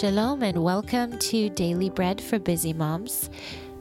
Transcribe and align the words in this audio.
Shalom 0.00 0.42
and 0.42 0.64
welcome 0.64 1.18
to 1.18 1.50
Daily 1.50 1.90
Bread 1.90 2.22
for 2.22 2.38
Busy 2.38 2.72
Moms, 2.72 3.28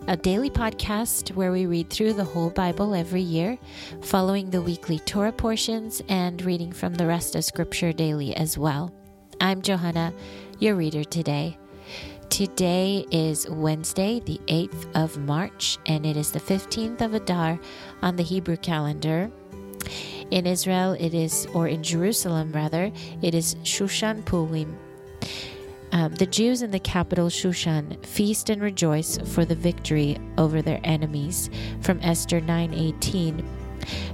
a 0.09 0.17
daily 0.17 0.49
podcast 0.49 1.33
where 1.33 1.53
we 1.53 1.65
read 1.65 1.89
through 1.89 2.11
the 2.11 2.25
whole 2.25 2.49
Bible 2.49 2.93
every 2.93 3.21
year, 3.21 3.57
following 4.01 4.49
the 4.49 4.61
weekly 4.61 4.99
Torah 4.99 5.31
portions 5.31 6.01
and 6.09 6.43
reading 6.43 6.73
from 6.73 6.93
the 6.93 7.07
rest 7.07 7.37
of 7.37 7.45
Scripture 7.45 7.93
daily 7.93 8.35
as 8.35 8.57
well. 8.57 8.93
I'm 9.39 9.61
Johanna, 9.61 10.13
your 10.59 10.75
reader 10.75 11.05
today. 11.05 11.57
Today 12.27 13.05
is 13.11 13.49
Wednesday, 13.49 14.19
the 14.19 14.41
8th 14.47 14.93
of 14.95 15.17
March, 15.19 15.77
and 15.85 16.05
it 16.05 16.17
is 16.17 16.33
the 16.33 16.41
15th 16.41 16.99
of 16.99 17.13
Adar 17.13 17.57
on 18.01 18.17
the 18.17 18.23
Hebrew 18.23 18.57
calendar. 18.57 19.31
In 20.31 20.45
Israel, 20.45 20.97
it 20.99 21.13
is, 21.13 21.47
or 21.53 21.69
in 21.69 21.81
Jerusalem 21.81 22.51
rather, 22.51 22.91
it 23.21 23.33
is 23.33 23.55
Shushan 23.63 24.25
Purim, 24.25 24.77
um, 25.91 26.13
the 26.15 26.25
Jews 26.25 26.61
in 26.61 26.71
the 26.71 26.79
capital 26.79 27.29
Shushan 27.29 28.03
feast 28.05 28.49
and 28.49 28.61
rejoice 28.61 29.17
for 29.17 29.45
the 29.45 29.55
victory 29.55 30.17
over 30.37 30.61
their 30.61 30.79
enemies 30.83 31.49
from 31.81 31.99
Esther 32.01 32.39
9:18. 32.41 33.43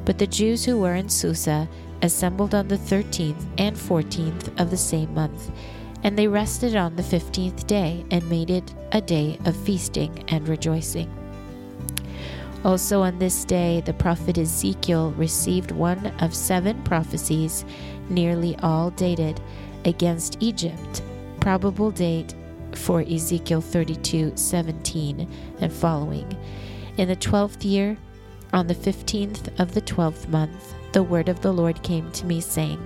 But 0.05 0.17
the 0.17 0.27
Jews 0.27 0.63
who 0.63 0.79
were 0.79 0.95
in 0.95 1.09
Susa 1.09 1.67
assembled 2.01 2.55
on 2.55 2.67
the 2.67 2.77
13th 2.77 3.45
and 3.57 3.75
14th 3.75 4.59
of 4.59 4.69
the 4.69 4.77
same 4.77 5.13
month, 5.13 5.51
and 6.03 6.17
they 6.17 6.27
rested 6.27 6.75
on 6.75 6.95
the 6.95 7.03
15th 7.03 7.67
day 7.67 8.05
and 8.11 8.29
made 8.29 8.49
it 8.49 8.73
a 8.91 9.01
day 9.01 9.37
of 9.45 9.55
feasting 9.55 10.23
and 10.29 10.47
rejoicing. 10.47 11.11
Also 12.63 13.01
on 13.01 13.19
this 13.19 13.43
day, 13.45 13.81
the 13.85 13.93
prophet 13.93 14.37
Ezekiel 14.37 15.11
received 15.11 15.71
one 15.71 16.07
of 16.19 16.33
seven 16.33 16.81
prophecies, 16.83 17.65
nearly 18.09 18.55
all 18.63 18.91
dated, 18.91 19.39
against 19.83 20.37
Egypt 20.39 21.03
probable 21.45 21.91
date 21.91 22.33
for 22.73 23.01
Ezekiel 23.01 23.61
32 23.61 24.31
17 24.35 25.29
and 25.59 25.71
following. 25.71 26.35
In 26.97 27.07
the 27.07 27.15
twelfth 27.15 27.63
year, 27.63 27.99
on 28.51 28.65
the 28.65 28.73
fifteenth 28.73 29.47
of 29.59 29.75
the 29.75 29.81
twelfth 29.81 30.27
month, 30.27 30.73
the 30.93 31.03
word 31.03 31.29
of 31.29 31.41
the 31.41 31.51
Lord 31.51 31.83
came 31.83 32.11
to 32.13 32.25
me, 32.25 32.41
saying, 32.41 32.83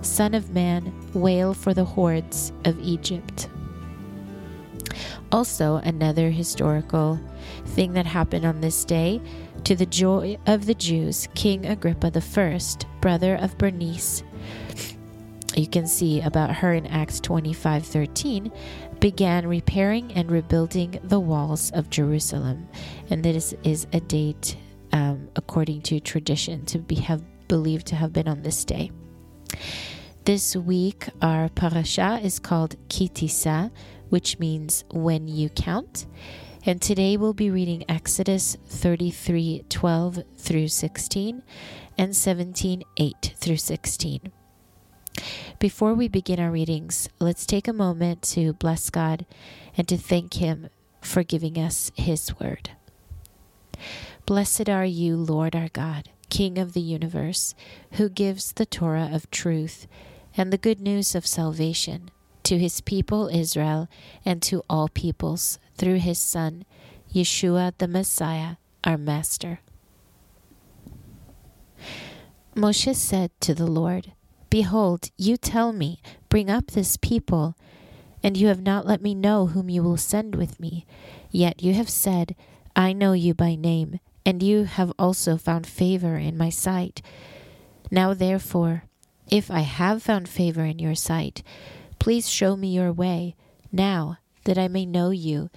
Son 0.00 0.32
of 0.32 0.48
man, 0.54 0.94
wail 1.12 1.52
for 1.52 1.74
the 1.74 1.84
hordes 1.84 2.54
of 2.64 2.80
Egypt. 2.80 3.50
Also, 5.30 5.76
another 5.76 6.30
historical 6.30 7.20
thing 7.66 7.92
that 7.92 8.06
happened 8.06 8.46
on 8.46 8.62
this 8.62 8.82
day, 8.86 9.20
to 9.64 9.76
the 9.76 9.84
joy 9.84 10.38
of 10.46 10.64
the 10.64 10.74
Jews, 10.74 11.28
King 11.34 11.66
Agrippa 11.66 12.10
I, 12.16 12.60
brother 13.02 13.34
of 13.34 13.58
Bernice, 13.58 14.22
you 15.56 15.66
can 15.66 15.86
see 15.86 16.20
about 16.20 16.54
her 16.56 16.72
in 16.74 16.86
Acts 16.86 17.20
25:13 17.20 18.52
began 19.00 19.46
repairing 19.46 20.12
and 20.12 20.30
rebuilding 20.30 20.98
the 21.04 21.20
walls 21.20 21.70
of 21.72 21.90
Jerusalem. 21.90 22.68
And 23.08 23.24
this 23.24 23.54
is 23.64 23.86
a 23.92 24.00
date 24.00 24.56
um, 24.92 25.28
according 25.36 25.82
to 25.82 26.00
tradition 26.00 26.64
to 26.66 26.78
be 26.78 26.96
have 26.96 27.22
believed 27.48 27.86
to 27.88 27.96
have 27.96 28.12
been 28.12 28.28
on 28.28 28.42
this 28.42 28.64
day. 28.64 28.90
This 30.24 30.54
week 30.54 31.08
our 31.22 31.48
parasha 31.48 32.20
is 32.22 32.38
called 32.38 32.76
Ki 32.88 33.08
Tisa 33.08 33.70
which 34.10 34.38
means 34.38 34.84
when 34.92 35.28
you 35.28 35.48
count. 35.48 36.06
And 36.66 36.82
today 36.82 37.16
we'll 37.16 37.32
be 37.32 37.50
reading 37.50 37.84
Exodus 37.88 38.56
33 38.66 39.64
12 39.70 40.18
through 40.36 40.68
16 40.68 41.42
and 41.96 42.14
17 42.14 42.82
8 42.98 43.34
through 43.38 43.56
16 43.56 44.32
before 45.60 45.92
we 45.92 46.08
begin 46.08 46.40
our 46.40 46.50
readings, 46.50 47.10
let's 47.18 47.44
take 47.44 47.68
a 47.68 47.72
moment 47.72 48.22
to 48.22 48.54
bless 48.54 48.88
God 48.88 49.26
and 49.76 49.86
to 49.88 49.98
thank 49.98 50.34
Him 50.34 50.70
for 51.02 51.22
giving 51.22 51.58
us 51.58 51.92
His 51.94 52.34
word. 52.40 52.70
Blessed 54.24 54.70
are 54.70 54.86
you, 54.86 55.16
Lord 55.18 55.54
our 55.54 55.68
God, 55.68 56.08
King 56.30 56.56
of 56.56 56.72
the 56.72 56.80
universe, 56.80 57.54
who 57.92 58.08
gives 58.08 58.52
the 58.52 58.64
Torah 58.64 59.10
of 59.12 59.30
truth 59.30 59.86
and 60.34 60.50
the 60.50 60.56
good 60.56 60.80
news 60.80 61.14
of 61.14 61.26
salvation 61.26 62.10
to 62.44 62.58
His 62.58 62.80
people 62.80 63.28
Israel 63.28 63.86
and 64.24 64.40
to 64.44 64.62
all 64.70 64.88
peoples 64.88 65.58
through 65.76 65.98
His 65.98 66.18
Son, 66.18 66.64
Yeshua 67.12 67.74
the 67.76 67.88
Messiah, 67.88 68.56
our 68.82 68.96
Master. 68.96 69.60
Moshe 72.56 72.96
said 72.96 73.30
to 73.40 73.54
the 73.54 73.66
Lord, 73.66 74.12
Behold, 74.50 75.10
you 75.16 75.36
tell 75.36 75.72
me, 75.72 76.00
Bring 76.30 76.48
up 76.48 76.68
this 76.68 76.96
people, 76.96 77.56
and 78.22 78.36
you 78.36 78.46
have 78.46 78.62
not 78.62 78.86
let 78.86 79.02
me 79.02 79.16
know 79.16 79.46
whom 79.46 79.68
you 79.68 79.82
will 79.82 79.96
send 79.96 80.36
with 80.36 80.60
me. 80.60 80.86
Yet 81.32 81.60
you 81.60 81.74
have 81.74 81.90
said, 81.90 82.36
I 82.76 82.92
know 82.92 83.14
you 83.14 83.34
by 83.34 83.56
name, 83.56 83.98
and 84.24 84.40
you 84.40 84.62
have 84.64 84.92
also 84.96 85.36
found 85.36 85.66
favor 85.66 86.16
in 86.16 86.38
my 86.38 86.48
sight. 86.48 87.02
Now 87.90 88.14
therefore, 88.14 88.84
if 89.28 89.50
I 89.50 89.60
have 89.60 90.04
found 90.04 90.28
favor 90.28 90.64
in 90.64 90.78
your 90.78 90.94
sight, 90.94 91.42
please 91.98 92.30
show 92.30 92.56
me 92.56 92.68
your 92.68 92.92
way, 92.92 93.34
now, 93.72 94.18
that 94.44 94.56
I 94.56 94.68
may 94.68 94.86
know 94.86 95.10
you, 95.10 95.50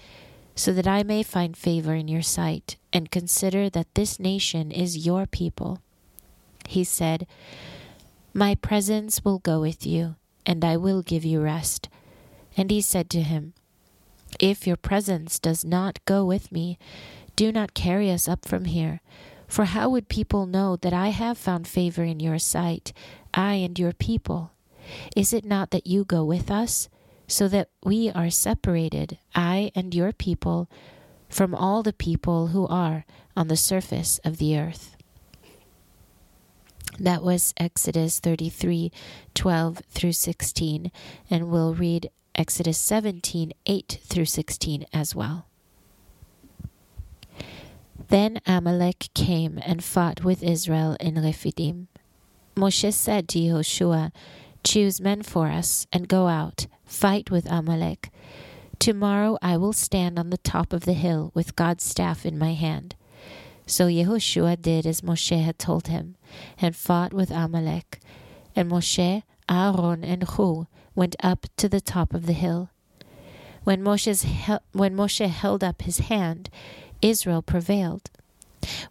so 0.56 0.74
that 0.74 0.88
I 0.88 1.04
may 1.04 1.22
find 1.22 1.56
favor 1.56 1.94
in 1.94 2.08
your 2.08 2.24
sight, 2.24 2.78
and 2.92 3.12
consider 3.12 3.70
that 3.70 3.94
this 3.94 4.20
nation 4.20 4.72
is 4.72 5.06
your 5.06 5.28
people. 5.28 5.82
He 6.68 6.84
said, 6.84 7.28
my 8.34 8.56
presence 8.56 9.24
will 9.24 9.38
go 9.38 9.62
with 9.62 9.86
you, 9.86 10.16
and 10.46 10.66
I 10.66 10.76
will 10.76 11.04
give 11.04 11.24
you 11.24 11.40
rest. 11.40 11.88
And 12.58 12.72
he 12.72 12.82
said 12.82 13.10
to 13.12 13.22
him, 13.22 13.54
If 14.40 14.66
your 14.66 14.78
presence 14.78 15.38
does 15.38 15.64
not 15.64 16.04
go 16.06 16.26
with 16.26 16.52
me, 16.52 16.80
do 17.36 17.52
not 17.52 17.76
carry 17.76 18.10
us 18.10 18.28
up 18.28 18.46
from 18.46 18.66
here. 18.66 19.02
For 19.48 19.66
how 19.66 19.90
would 19.90 20.10
people 20.10 20.48
know 20.48 20.78
that 20.78 20.94
I 20.94 21.10
have 21.10 21.38
found 21.38 21.68
favor 21.68 22.04
in 22.04 22.20
your 22.20 22.40
sight, 22.40 22.92
I 23.36 23.56
and 23.56 23.78
your 23.78 23.94
people? 23.94 24.52
Is 25.16 25.32
it 25.32 25.46
not 25.46 25.70
that 25.70 25.86
you 25.86 26.04
go 26.04 26.26
with 26.26 26.50
us, 26.50 26.90
so 27.28 27.48
that 27.50 27.70
we 27.84 28.10
are 28.10 28.32
separated, 28.32 29.20
I 29.36 29.72
and 29.76 29.94
your 29.94 30.12
people, 30.12 30.70
from 31.30 31.54
all 31.54 31.84
the 31.84 31.94
people 31.94 32.48
who 32.48 32.68
are 32.68 33.06
on 33.38 33.48
the 33.48 33.58
surface 33.58 34.20
of 34.24 34.38
the 34.38 34.58
earth? 34.58 34.96
That 37.00 37.24
was 37.24 37.54
Exodus 37.58 38.20
33 38.20 38.92
12 39.34 39.82
through 39.90 40.12
16, 40.14 40.92
and 41.30 41.50
we'll 41.50 41.74
read 41.74 42.10
Exodus 42.36 42.78
17 42.78 43.54
8 43.66 44.00
through 44.04 44.26
16 44.26 44.86
as 44.94 45.16
well. 45.16 45.48
Then 48.10 48.42
Amalek 48.46 49.10
came 49.14 49.60
and 49.66 49.84
fought 49.84 50.24
with 50.24 50.44
Israel 50.44 50.96
in 51.00 51.22
Rephidim. 51.22 51.88
Moshe 52.56 52.94
said 52.94 53.28
to 53.30 53.40
Yehoshua, 53.40 54.12
Choose 54.64 55.02
men 55.02 55.24
for 55.24 55.48
us 55.48 55.88
and 55.92 56.08
go 56.08 56.28
out, 56.28 56.68
fight 56.86 57.32
with 57.32 57.50
Amalek. 57.52 58.10
Tomorrow 58.80 59.38
I 59.42 59.58
will 59.58 59.74
stand 59.74 60.20
on 60.20 60.30
the 60.30 60.38
top 60.38 60.74
of 60.74 60.86
the 60.86 60.94
hill 60.94 61.32
with 61.34 61.56
God's 61.56 61.84
staff 61.84 62.26
in 62.26 62.38
my 62.38 62.54
hand. 62.54 62.96
So 63.66 63.88
Yehoshua 63.88 64.62
did 64.62 64.86
as 64.86 65.02
Moshe 65.02 65.42
had 65.42 65.58
told 65.58 65.88
him, 65.88 66.16
and 66.60 66.76
fought 66.76 67.14
with 67.14 67.32
Amalek. 67.32 68.00
And 68.56 68.70
Moshe, 68.70 69.24
Aaron, 69.50 70.04
and 70.04 70.24
Hur 70.24 70.68
went 70.96 71.16
up 71.24 71.48
to 71.58 71.70
the 71.70 71.82
top 71.82 72.14
of 72.14 72.26
the 72.26 72.34
hill. 72.34 72.70
When, 73.64 73.82
Moshe's 73.82 74.26
when 74.74 74.96
Moshe 74.96 75.28
held 75.28 75.64
up 75.64 75.84
his 75.84 76.00
hand, 76.00 76.50
Israel 77.02 77.42
prevailed. 77.42 78.12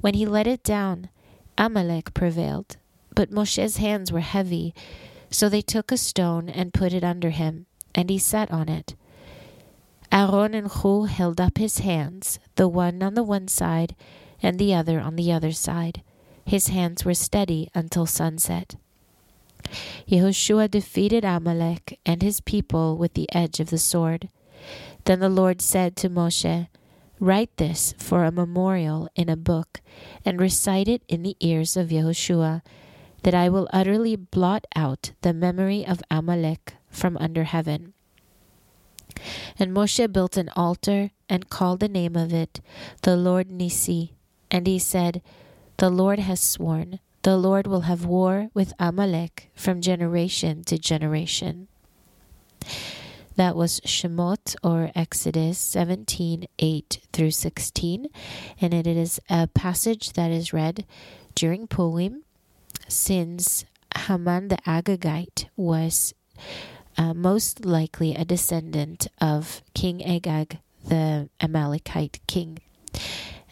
When 0.00 0.14
he 0.14 0.26
let 0.26 0.46
it 0.46 0.64
down, 0.64 1.10
Amalek 1.58 2.14
prevailed. 2.14 2.76
But 3.14 3.30
Moshe's 3.30 3.76
hands 3.76 4.10
were 4.10 4.20
heavy, 4.20 4.74
so 5.30 5.48
they 5.48 5.62
took 5.62 5.92
a 5.92 5.98
stone 5.98 6.48
and 6.48 6.74
put 6.74 6.94
it 6.94 7.04
under 7.04 7.30
him, 7.30 7.66
and 7.94 8.08
he 8.08 8.18
sat 8.18 8.50
on 8.50 8.68
it. 8.68 8.94
Aaron 10.10 10.54
and 10.54 10.68
Hur 10.68 11.06
held 11.06 11.40
up 11.40 11.58
his 11.58 11.78
hands, 11.78 12.38
the 12.56 12.68
one 12.68 13.02
on 13.02 13.14
the 13.14 13.22
one 13.22 13.48
side 13.48 13.94
and 14.42 14.58
the 14.58 14.74
other 14.74 15.00
on 15.00 15.16
the 15.16 15.32
other 15.32 15.52
side. 15.52 16.02
His 16.44 16.68
hands 16.68 17.04
were 17.04 17.14
steady 17.14 17.70
until 17.74 18.06
sunset. 18.06 18.76
Yehoshua 20.08 20.70
defeated 20.70 21.24
Amalek 21.24 21.98
and 22.04 22.22
his 22.22 22.40
people 22.40 22.96
with 22.96 23.14
the 23.14 23.32
edge 23.34 23.60
of 23.60 23.70
the 23.70 23.78
sword. 23.78 24.28
Then 25.04 25.20
the 25.20 25.28
Lord 25.28 25.60
said 25.62 25.96
to 25.96 26.10
Moshe, 26.10 26.68
Write 27.20 27.56
this 27.56 27.94
for 27.98 28.24
a 28.24 28.32
memorial 28.32 29.08
in 29.14 29.28
a 29.28 29.36
book, 29.36 29.80
and 30.24 30.40
recite 30.40 30.88
it 30.88 31.02
in 31.08 31.22
the 31.22 31.36
ears 31.38 31.76
of 31.76 31.90
Yehoshua, 31.90 32.62
that 33.22 33.34
I 33.34 33.48
will 33.48 33.68
utterly 33.72 34.16
blot 34.16 34.66
out 34.74 35.12
the 35.22 35.32
memory 35.32 35.86
of 35.86 36.02
Amalek 36.10 36.74
from 36.90 37.16
under 37.18 37.44
heaven. 37.44 37.94
And 39.56 39.72
Moshe 39.72 40.12
built 40.12 40.36
an 40.36 40.48
altar 40.56 41.10
and 41.28 41.48
called 41.48 41.78
the 41.80 41.88
name 41.88 42.16
of 42.16 42.32
it 42.32 42.60
the 43.02 43.16
Lord 43.16 43.50
Nisi, 43.50 44.14
and 44.52 44.68
he 44.68 44.78
said, 44.78 45.22
The 45.78 45.90
Lord 45.90 46.20
has 46.20 46.38
sworn, 46.38 47.00
the 47.22 47.36
Lord 47.36 47.66
will 47.66 47.82
have 47.82 48.04
war 48.04 48.50
with 48.52 48.74
Amalek 48.78 49.50
from 49.54 49.80
generation 49.80 50.62
to 50.64 50.78
generation. 50.78 51.68
That 53.36 53.56
was 53.56 53.80
Shemot 53.80 54.54
or 54.62 54.92
Exodus 54.94 55.58
17 55.58 56.46
8 56.58 57.00
through 57.12 57.30
16. 57.30 58.08
And 58.60 58.74
it 58.74 58.86
is 58.86 59.20
a 59.30 59.46
passage 59.46 60.12
that 60.12 60.30
is 60.30 60.52
read 60.52 60.84
during 61.34 61.66
Purim 61.66 62.24
since 62.88 63.64
Haman 63.96 64.48
the 64.48 64.58
Agagite 64.66 65.46
was 65.56 66.12
uh, 66.98 67.14
most 67.14 67.64
likely 67.64 68.14
a 68.14 68.24
descendant 68.24 69.06
of 69.20 69.62
King 69.74 70.04
Agag, 70.04 70.58
the 70.86 71.30
Amalekite 71.40 72.20
king. 72.26 72.58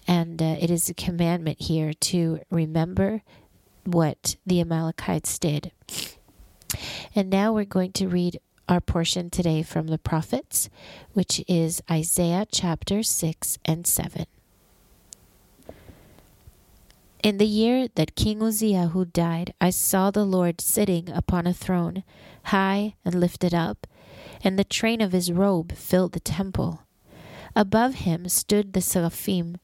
And 0.06 0.42
uh, 0.42 0.56
it 0.60 0.70
is 0.70 0.88
a 0.88 0.94
commandment 0.94 1.60
here 1.60 1.92
to 1.92 2.40
remember 2.50 3.22
what 3.84 4.36
the 4.46 4.60
Amalekites 4.60 5.38
did. 5.38 5.72
And 7.14 7.30
now 7.30 7.52
we're 7.52 7.64
going 7.64 7.92
to 7.92 8.08
read 8.08 8.40
our 8.68 8.80
portion 8.80 9.30
today 9.30 9.62
from 9.62 9.88
the 9.88 9.98
prophets, 9.98 10.70
which 11.12 11.42
is 11.48 11.82
Isaiah 11.90 12.46
chapter 12.50 13.02
6 13.02 13.58
and 13.64 13.86
7. 13.86 14.26
In 17.22 17.36
the 17.36 17.46
year 17.46 17.88
that 17.96 18.14
King 18.14 18.42
Uzziah 18.42 18.90
died, 19.12 19.52
I 19.60 19.70
saw 19.70 20.10
the 20.10 20.24
Lord 20.24 20.60
sitting 20.60 21.10
upon 21.10 21.46
a 21.46 21.52
throne, 21.52 22.02
high 22.44 22.94
and 23.04 23.14
lifted 23.14 23.52
up, 23.52 23.86
and 24.42 24.58
the 24.58 24.64
train 24.64 25.02
of 25.02 25.12
his 25.12 25.30
robe 25.30 25.72
filled 25.72 26.12
the 26.12 26.20
temple. 26.20 26.82
Above 27.54 27.94
him 27.94 28.28
stood 28.28 28.72
the 28.72 28.80
seraphim. 28.80 29.58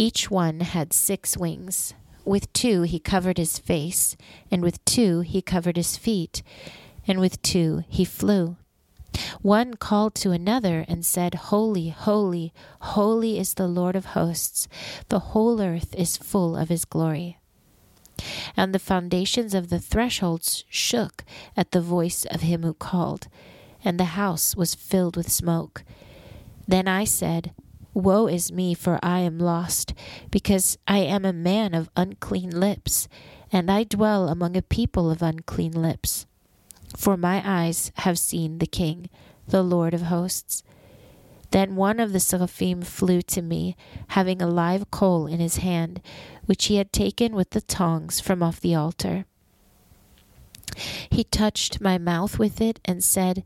Each 0.00 0.30
one 0.30 0.60
had 0.60 0.92
six 0.92 1.36
wings. 1.36 1.92
With 2.24 2.52
two 2.52 2.82
he 2.82 3.00
covered 3.00 3.36
his 3.36 3.58
face, 3.58 4.16
and 4.48 4.62
with 4.62 4.84
two 4.84 5.20
he 5.20 5.42
covered 5.42 5.76
his 5.76 5.96
feet, 5.96 6.42
and 7.06 7.18
with 7.18 7.42
two 7.42 7.82
he 7.88 8.04
flew. 8.04 8.56
One 9.42 9.74
called 9.74 10.14
to 10.16 10.30
another 10.30 10.84
and 10.86 11.04
said, 11.04 11.34
Holy, 11.34 11.88
holy, 11.88 12.52
holy 12.80 13.40
is 13.40 13.54
the 13.54 13.66
Lord 13.66 13.96
of 13.96 14.06
hosts. 14.06 14.68
The 15.08 15.18
whole 15.18 15.60
earth 15.60 15.94
is 15.96 16.16
full 16.16 16.56
of 16.56 16.68
his 16.68 16.84
glory. 16.84 17.38
And 18.56 18.72
the 18.72 18.78
foundations 18.78 19.52
of 19.52 19.68
the 19.68 19.80
thresholds 19.80 20.64
shook 20.68 21.24
at 21.56 21.72
the 21.72 21.80
voice 21.80 22.24
of 22.26 22.42
him 22.42 22.62
who 22.62 22.74
called, 22.74 23.26
and 23.84 23.98
the 23.98 24.14
house 24.14 24.54
was 24.54 24.76
filled 24.76 25.16
with 25.16 25.32
smoke. 25.32 25.82
Then 26.68 26.86
I 26.86 27.04
said, 27.04 27.52
Woe 27.98 28.28
is 28.28 28.52
me, 28.52 28.74
for 28.74 29.00
I 29.02 29.20
am 29.20 29.40
lost, 29.40 29.92
because 30.30 30.78
I 30.86 30.98
am 30.98 31.24
a 31.24 31.32
man 31.32 31.74
of 31.74 31.90
unclean 31.96 32.50
lips, 32.50 33.08
and 33.50 33.68
I 33.68 33.82
dwell 33.82 34.28
among 34.28 34.56
a 34.56 34.62
people 34.62 35.10
of 35.10 35.20
unclean 35.20 35.72
lips. 35.72 36.24
For 36.96 37.16
my 37.16 37.42
eyes 37.44 37.90
have 37.96 38.16
seen 38.16 38.58
the 38.58 38.68
King, 38.68 39.10
the 39.48 39.64
Lord 39.64 39.94
of 39.94 40.02
hosts. 40.02 40.62
Then 41.50 41.74
one 41.74 41.98
of 41.98 42.12
the 42.12 42.20
seraphim 42.20 42.82
flew 42.82 43.20
to 43.22 43.42
me, 43.42 43.74
having 44.08 44.40
a 44.40 44.46
live 44.46 44.92
coal 44.92 45.26
in 45.26 45.40
his 45.40 45.56
hand, 45.56 46.00
which 46.46 46.66
he 46.66 46.76
had 46.76 46.92
taken 46.92 47.34
with 47.34 47.50
the 47.50 47.60
tongs 47.60 48.20
from 48.20 48.44
off 48.44 48.60
the 48.60 48.76
altar. 48.76 49.24
He 51.10 51.24
touched 51.24 51.80
my 51.80 51.98
mouth 51.98 52.38
with 52.38 52.60
it 52.60 52.78
and 52.84 53.02
said, 53.02 53.42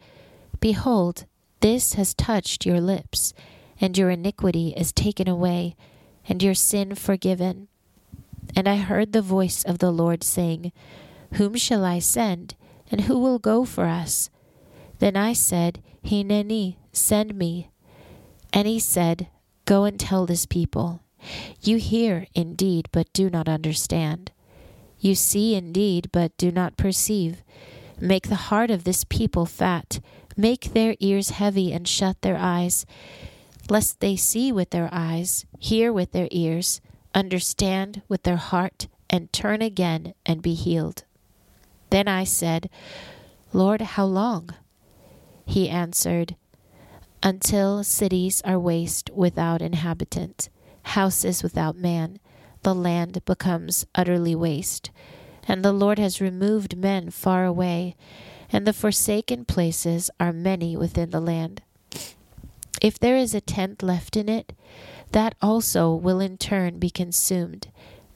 Behold, 0.60 1.25
this 1.60 1.94
has 1.94 2.12
touched 2.12 2.66
your 2.66 2.82
lips, 2.82 3.32
and 3.82 3.99
your 3.99 4.08
iniquity 4.08 4.73
is 4.76 4.93
taken 4.93 5.29
away, 5.29 5.76
and 6.29 6.43
your 6.43 6.55
sin 6.55 6.94
forgiven. 6.94 7.69
And 8.56 8.69
I 8.69 8.76
heard 8.76 9.12
the 9.12 9.20
voice 9.20 9.64
of 9.64 9.79
the 9.79 9.90
Lord 9.90 10.23
saying, 10.23 10.73
Whom 11.34 11.56
shall 11.56 11.84
I 11.84 11.99
send, 11.99 12.55
and 12.90 13.02
who 13.02 13.19
will 13.19 13.38
go 13.38 13.64
for 13.64 13.87
us? 13.87 14.31
Then 15.00 15.17
I 15.17 15.32
said, 15.32 15.82
Hineni, 16.05 16.76
send 16.93 17.34
me. 17.34 17.70
And 18.52 18.69
he 18.69 18.79
said, 18.79 19.29
Go 19.64 19.84
and 19.84 19.99
tell 19.99 20.26
this 20.26 20.46
people. 20.46 21.02
You 21.61 21.76
hear 21.76 22.26
indeed, 22.34 22.88
but 22.93 23.12
do 23.12 23.29
not 23.29 23.49
understand. 23.49 24.31
You 24.99 25.14
see 25.14 25.55
indeed, 25.55 26.11
but 26.12 26.37
do 26.37 26.52
not 26.52 26.76
perceive. 26.76 27.43
Make 28.00 28.29
the 28.29 28.46
heart 28.46 28.70
of 28.70 28.84
this 28.84 29.05
people 29.05 29.46
fat 29.46 30.00
Make 30.37 30.73
their 30.73 30.96
ears 30.99 31.31
heavy 31.31 31.73
and 31.73 31.87
shut 31.87 32.23
their 32.23 32.37
eyes, 32.37 32.87
lest 33.68 34.00
they 34.00 34.16
see 34.16 34.52
with 34.52 34.70
their 34.70 34.88
eyes, 34.92 35.46
hear 35.58 35.92
with 35.92 36.12
their 36.12 36.28
ears, 36.30 36.80
understand 37.14 38.02
with 38.08 38.22
their 38.22 38.36
heart, 38.36 38.88
and 39.10 39.32
turn 39.32 39.62
again 39.62 40.14
and 40.24 40.42
be 40.42 40.54
healed. 40.54 41.04
Then 41.90 42.08
I 42.08 42.24
said, 42.24 42.70
Lord, 43.52 43.80
how 43.80 44.06
long? 44.06 44.50
He 45.44 45.68
answered, 45.68 46.36
Until 47.22 47.84
cities 47.84 48.40
are 48.44 48.58
waste 48.58 49.10
without 49.14 49.60
inhabitant, 49.60 50.48
houses 50.84 51.42
without 51.42 51.76
man, 51.76 52.18
the 52.62 52.74
land 52.74 53.24
becomes 53.24 53.86
utterly 53.94 54.34
waste. 54.34 54.90
And 55.46 55.64
the 55.64 55.72
Lord 55.72 55.98
has 55.98 56.20
removed 56.20 56.76
men 56.76 57.10
far 57.10 57.44
away 57.44 57.96
and 58.52 58.66
the 58.66 58.72
forsaken 58.74 59.46
places 59.46 60.10
are 60.20 60.32
many 60.32 60.76
within 60.76 61.10
the 61.10 61.20
land. 61.20 61.62
If 62.82 62.99
there 62.99 63.17
is 63.17 63.32
a 63.32 63.40
tent 63.40 63.81
left 63.81 64.17
in 64.17 64.29
it, 64.29 64.52
that 65.12 65.37
also 65.40 65.94
will 65.94 66.19
in 66.19 66.37
turn 66.37 66.81
be 66.81 66.90
consumed, 66.90 67.69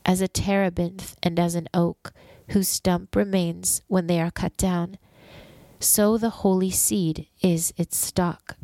as 0.05 0.21
a 0.21 0.27
terebinth 0.27 1.15
and 1.23 1.39
as 1.39 1.55
an 1.55 1.69
oak, 1.73 2.13
whose 2.51 2.69
stump 2.69 3.15
remains 3.15 3.83
when 3.87 4.09
they 4.09 4.21
are 4.21 4.33
cut 4.33 4.57
down. 4.57 4.99
So 5.79 6.19
the 6.19 6.43
holy 6.43 6.73
seed 6.73 7.29
is 7.41 7.73
its 7.77 7.97
stock. 7.97 8.57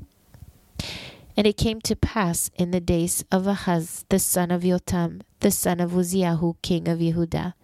And 1.37 1.47
it 1.47 1.57
came 1.57 1.81
to 1.83 1.95
pass 1.95 2.51
in 2.57 2.73
the 2.73 2.81
days 2.81 3.25
of 3.31 3.47
Ahaz 3.47 4.05
the 4.09 4.19
son 4.19 4.51
of 4.51 4.65
Jotham, 4.65 5.23
the 5.39 5.53
son 5.53 5.79
of 5.79 5.93
Uzziahu, 5.93 6.57
king 6.63 6.89
of 6.89 6.99
Yehudah, 6.99 7.55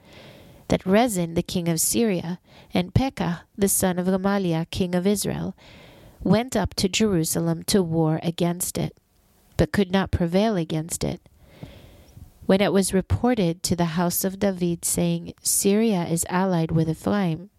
that 0.69 0.87
Rezin 0.87 1.35
the 1.35 1.43
king 1.43 1.69
of 1.69 1.81
Syria 1.81 2.39
and 2.73 2.95
Pekah 2.95 3.43
the 3.57 3.69
son 3.69 3.99
of 3.99 4.07
Remaliah 4.07 4.71
king 4.71 4.95
of 4.95 5.09
Israel 5.09 5.57
went 6.23 6.57
up 6.57 6.75
to 6.75 6.89
Jerusalem 6.89 7.63
to 7.65 7.83
war 7.83 8.21
against 8.23 8.79
it, 8.79 8.97
but 9.57 9.73
could 9.73 9.91
not 9.91 10.11
prevail 10.11 10.57
against 10.57 11.05
it. 11.05 11.21
When 12.47 12.61
it 12.61 12.73
was 12.73 12.95
reported 12.95 13.63
to 13.65 13.77
the 13.77 13.97
house 13.97 14.25
of 14.25 14.39
David, 14.39 14.85
saying, 14.85 15.35
Syria 15.43 16.07
is 16.07 16.25
allied 16.31 16.71
with 16.71 16.89
Ephraim, 16.89 17.51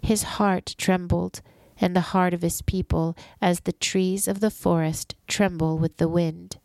his 0.00 0.24
heart 0.24 0.74
trembled, 0.76 1.40
and 1.80 1.96
the 1.96 2.12
heart 2.12 2.34
of 2.34 2.42
his 2.42 2.62
people, 2.62 3.16
as 3.40 3.60
the 3.60 3.72
trees 3.72 4.28
of 4.28 4.40
the 4.40 4.50
forest 4.50 5.14
tremble 5.26 5.78
with 5.78 5.96
the 5.96 6.08
wind. 6.08 6.56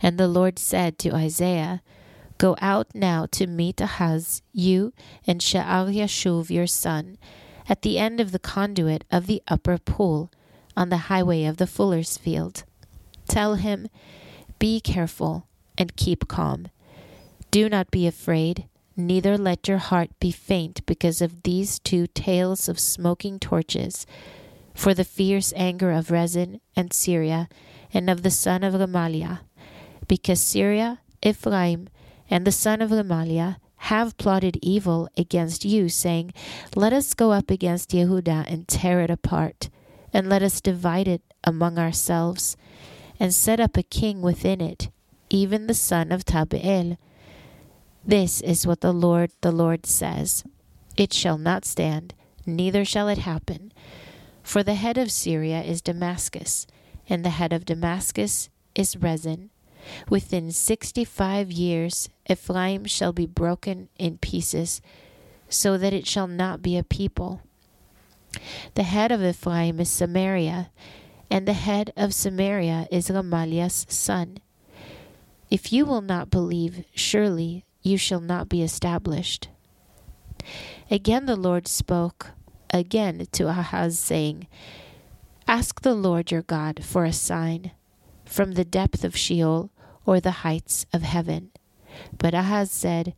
And 0.00 0.18
the 0.18 0.28
Lord 0.28 0.58
said 0.58 0.98
to 1.00 1.14
Isaiah, 1.14 1.82
Go 2.36 2.56
out 2.60 2.88
now 2.94 3.26
to 3.32 3.46
meet 3.46 3.80
Ahaz, 3.80 4.42
you 4.52 4.92
and 5.26 5.42
Shear 5.42 5.62
Yashuv 5.62 6.50
your 6.50 6.66
son, 6.66 7.16
at 7.68 7.82
the 7.82 7.98
end 7.98 8.20
of 8.20 8.32
the 8.32 8.38
conduit 8.38 9.04
of 9.10 9.26
the 9.26 9.42
upper 9.48 9.78
pool, 9.78 10.30
on 10.76 10.88
the 10.88 11.08
highway 11.08 11.44
of 11.44 11.56
the 11.56 11.66
fuller's 11.66 12.16
field. 12.18 12.64
Tell 13.28 13.54
him, 13.54 13.88
Be 14.58 14.80
careful 14.80 15.46
and 15.78 15.96
keep 15.96 16.28
calm. 16.28 16.66
Do 17.50 17.68
not 17.68 17.90
be 17.90 18.06
afraid, 18.06 18.66
neither 18.96 19.38
let 19.38 19.68
your 19.68 19.78
heart 19.78 20.10
be 20.20 20.30
faint 20.30 20.84
because 20.86 21.22
of 21.22 21.42
these 21.42 21.78
two 21.78 22.06
tails 22.08 22.68
of 22.68 22.78
smoking 22.78 23.38
torches, 23.38 24.06
for 24.74 24.92
the 24.92 25.04
fierce 25.04 25.52
anger 25.54 25.92
of 25.92 26.10
Rezin 26.10 26.60
and 26.74 26.92
Syria 26.92 27.48
and 27.92 28.10
of 28.10 28.22
the 28.22 28.30
son 28.30 28.64
of 28.64 28.74
Remaliah, 28.74 29.40
because 30.08 30.40
Syria, 30.40 31.00
Ephraim, 31.22 31.88
and 32.28 32.44
the 32.44 32.52
son 32.52 32.82
of 32.82 32.90
Remaliah 32.90 33.56
have 33.84 34.16
plotted 34.16 34.58
evil 34.62 35.10
against 35.14 35.64
you, 35.64 35.90
saying, 35.90 36.32
Let 36.74 36.94
us 36.94 37.12
go 37.12 37.32
up 37.32 37.50
against 37.50 37.90
Yehudah 37.90 38.50
and 38.50 38.66
tear 38.66 39.02
it 39.02 39.10
apart, 39.10 39.68
and 40.10 40.26
let 40.26 40.42
us 40.42 40.62
divide 40.62 41.06
it 41.06 41.20
among 41.44 41.78
ourselves, 41.78 42.56
and 43.20 43.34
set 43.34 43.60
up 43.60 43.76
a 43.76 43.82
king 43.82 44.22
within 44.22 44.62
it, 44.62 44.88
even 45.28 45.66
the 45.66 45.74
son 45.74 46.12
of 46.12 46.24
Tabeel. 46.24 46.96
This 48.02 48.40
is 48.40 48.66
what 48.66 48.80
the 48.80 48.92
Lord, 48.92 49.30
the 49.42 49.52
Lord 49.52 49.84
says 49.84 50.44
It 50.96 51.12
shall 51.12 51.36
not 51.36 51.66
stand, 51.66 52.14
neither 52.46 52.86
shall 52.86 53.08
it 53.08 53.18
happen. 53.18 53.70
For 54.42 54.62
the 54.62 54.74
head 54.74 54.96
of 54.96 55.10
Syria 55.10 55.62
is 55.62 55.82
Damascus, 55.82 56.66
and 57.06 57.22
the 57.22 57.30
head 57.30 57.52
of 57.52 57.66
Damascus 57.66 58.48
is 58.74 58.96
Rezin. 58.96 59.50
Within 60.08 60.50
sixty 60.50 61.04
five 61.04 61.50
years 61.52 62.08
Ephraim 62.28 62.84
shall 62.84 63.12
be 63.12 63.26
broken 63.26 63.88
in 63.98 64.18
pieces, 64.18 64.80
so 65.48 65.76
that 65.78 65.92
it 65.92 66.06
shall 66.06 66.26
not 66.26 66.62
be 66.62 66.76
a 66.76 66.82
people. 66.82 67.40
The 68.74 68.82
head 68.82 69.12
of 69.12 69.22
Ephraim 69.22 69.78
is 69.80 69.90
Samaria, 69.90 70.70
and 71.30 71.46
the 71.46 71.52
head 71.52 71.92
of 71.96 72.14
Samaria 72.14 72.88
is 72.90 73.08
Remaliah's 73.08 73.86
son. 73.88 74.38
If 75.50 75.72
you 75.72 75.84
will 75.84 76.00
not 76.00 76.30
believe, 76.30 76.84
surely 76.94 77.64
you 77.82 77.96
shall 77.96 78.20
not 78.20 78.48
be 78.48 78.62
established. 78.62 79.48
Again 80.90 81.26
the 81.26 81.36
Lord 81.36 81.68
spoke 81.68 82.32
again 82.70 83.26
to 83.32 83.48
Ahaz, 83.48 83.98
saying, 83.98 84.48
Ask 85.46 85.82
the 85.82 85.94
Lord 85.94 86.30
your 86.30 86.42
God 86.42 86.84
for 86.84 87.04
a 87.04 87.12
sign 87.12 87.70
from 88.24 88.52
the 88.52 88.64
depth 88.64 89.04
of 89.04 89.16
Sheol 89.16 89.70
or 90.06 90.20
the 90.20 90.42
heights 90.42 90.86
of 90.92 91.02
heaven. 91.02 91.50
But 92.16 92.34
Ahaz 92.34 92.70
said, 92.70 93.14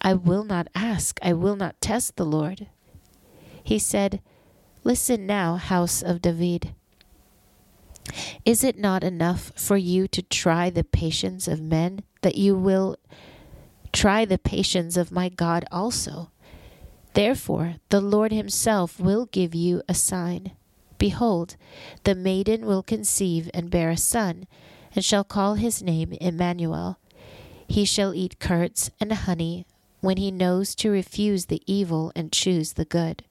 I 0.00 0.14
will 0.14 0.44
not 0.44 0.68
ask, 0.74 1.18
I 1.22 1.32
will 1.32 1.56
not 1.56 1.80
test 1.80 2.16
the 2.16 2.24
Lord. 2.24 2.68
He 3.62 3.78
said, 3.78 4.20
Listen 4.84 5.26
now, 5.26 5.56
house 5.56 6.02
of 6.02 6.20
David. 6.20 6.74
Is 8.44 8.64
it 8.64 8.76
not 8.76 9.04
enough 9.04 9.52
for 9.54 9.76
you 9.76 10.08
to 10.08 10.22
try 10.22 10.70
the 10.70 10.82
patience 10.82 11.46
of 11.46 11.60
men, 11.60 12.02
that 12.22 12.34
you 12.34 12.56
will 12.56 12.96
try 13.92 14.24
the 14.24 14.38
patience 14.38 14.96
of 14.96 15.12
my 15.12 15.28
God 15.28 15.64
also? 15.70 16.32
Therefore, 17.14 17.76
the 17.90 18.00
Lord 18.00 18.32
himself 18.32 18.98
will 18.98 19.26
give 19.26 19.54
you 19.54 19.82
a 19.88 19.94
sign. 19.94 20.52
Behold, 20.98 21.56
the 22.04 22.14
maiden 22.14 22.66
will 22.66 22.82
conceive 22.82 23.50
and 23.54 23.70
bear 23.70 23.90
a 23.90 23.96
son, 23.96 24.46
and 24.94 25.04
shall 25.04 25.24
call 25.24 25.54
his 25.54 25.82
name 25.82 26.12
Emmanuel. 26.20 26.98
He 27.66 27.84
shall 27.84 28.14
eat 28.14 28.38
curds 28.38 28.90
and 29.00 29.12
honey 29.12 29.66
when 30.00 30.16
he 30.16 30.30
knows 30.30 30.74
to 30.76 30.90
refuse 30.90 31.46
the 31.46 31.62
evil 31.66 32.12
and 32.14 32.32
choose 32.32 32.74
the 32.74 32.84
good. 32.84 33.24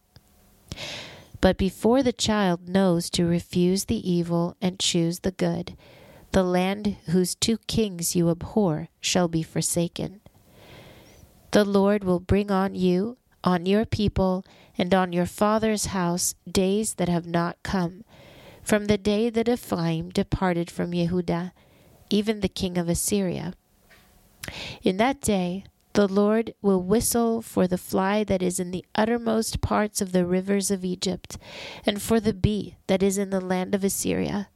But 1.42 1.58
before 1.58 2.04
the 2.04 2.14
child 2.14 2.70
knows 2.70 3.10
to 3.12 3.26
refuse 3.26 3.86
the 3.86 4.10
evil 4.10 4.56
and 4.62 4.80
choose 4.80 5.20
the 5.20 5.32
good, 5.32 5.76
the 6.32 6.44
land 6.44 6.98
whose 7.08 7.36
two 7.36 7.58
kings 7.68 8.16
you 8.16 8.30
abhor 8.30 8.88
shall 9.02 9.28
be 9.28 9.44
forsaken. 9.44 10.22
The 11.52 11.66
Lord 11.66 12.04
will 12.04 12.22
bring 12.22 12.50
on 12.52 12.76
you, 12.76 13.18
on 13.44 13.66
your 13.66 13.86
people, 13.86 14.46
and 14.78 14.94
on 14.94 15.12
your 15.12 15.26
father's 15.26 15.88
house 15.88 16.36
days 16.50 16.94
that 16.94 17.10
have 17.10 17.26
not 17.26 17.58
come, 17.64 18.06
from 18.72 18.86
the 18.86 18.98
day 18.98 19.30
that 19.30 19.50
Ephraim 19.50 20.12
departed 20.12 20.72
from 20.72 20.94
Yehudah, 20.94 21.52
even 22.10 22.40
the 22.40 22.48
king 22.48 22.78
of 22.78 22.88
Assyria. 22.88 23.54
In 24.82 24.96
that 24.96 25.20
day 25.20 25.66
the 25.92 26.08
Lord 26.08 26.54
will 26.62 26.82
whistle 26.82 27.42
for 27.42 27.68
the 27.68 27.78
fly 27.78 28.24
that 28.24 28.42
is 28.42 28.62
in 28.62 28.72
the 28.72 28.86
uttermost 28.96 29.60
parts 29.60 30.00
of 30.00 30.14
the 30.14 30.26
rivers 30.26 30.72
of 30.72 30.86
Egypt, 30.86 31.38
and 31.86 32.02
for 32.02 32.22
the 32.22 32.32
bee 32.32 32.78
that 32.88 33.04
is 33.04 33.18
in 33.18 33.30
the 33.30 33.42
land 33.42 33.76
of 33.76 33.84
Assyria. 33.84 34.48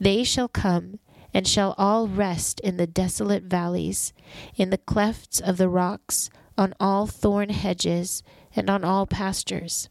They 0.00 0.24
shall 0.24 0.48
come 0.48 0.98
and 1.32 1.46
shall 1.46 1.76
all 1.78 2.08
rest 2.08 2.58
in 2.58 2.76
the 2.76 2.88
desolate 2.88 3.44
valleys, 3.44 4.12
in 4.56 4.70
the 4.70 4.78
clefts 4.78 5.38
of 5.38 5.58
the 5.58 5.68
rocks, 5.68 6.28
on 6.56 6.74
all 6.80 7.06
thorn 7.06 7.50
hedges, 7.50 8.24
and 8.56 8.68
on 8.68 8.82
all 8.82 9.06
pastures. 9.06 9.88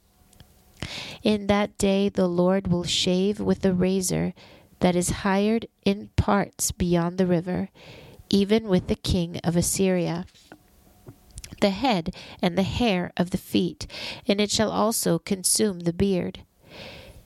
In 1.23 1.47
that 1.47 1.77
day 1.77 2.09
the 2.09 2.27
Lord 2.27 2.67
will 2.67 2.83
shave 2.83 3.39
with 3.39 3.65
a 3.65 3.73
razor 3.73 4.33
that 4.79 4.95
is 4.95 5.21
hired 5.21 5.67
in 5.85 6.09
parts 6.15 6.71
beyond 6.71 7.17
the 7.17 7.27
river, 7.27 7.69
even 8.29 8.67
with 8.67 8.87
the 8.87 8.95
king 8.95 9.39
of 9.43 9.55
Assyria 9.55 10.25
the 11.61 11.69
head 11.69 12.13
and 12.41 12.57
the 12.57 12.63
hair 12.63 13.11
of 13.17 13.31
the 13.31 13.37
feet, 13.37 13.87
and 14.27 14.39
it 14.39 14.51
shall 14.51 14.71
also 14.71 15.19
consume 15.19 15.81
the 15.81 15.93
beard. 15.93 16.39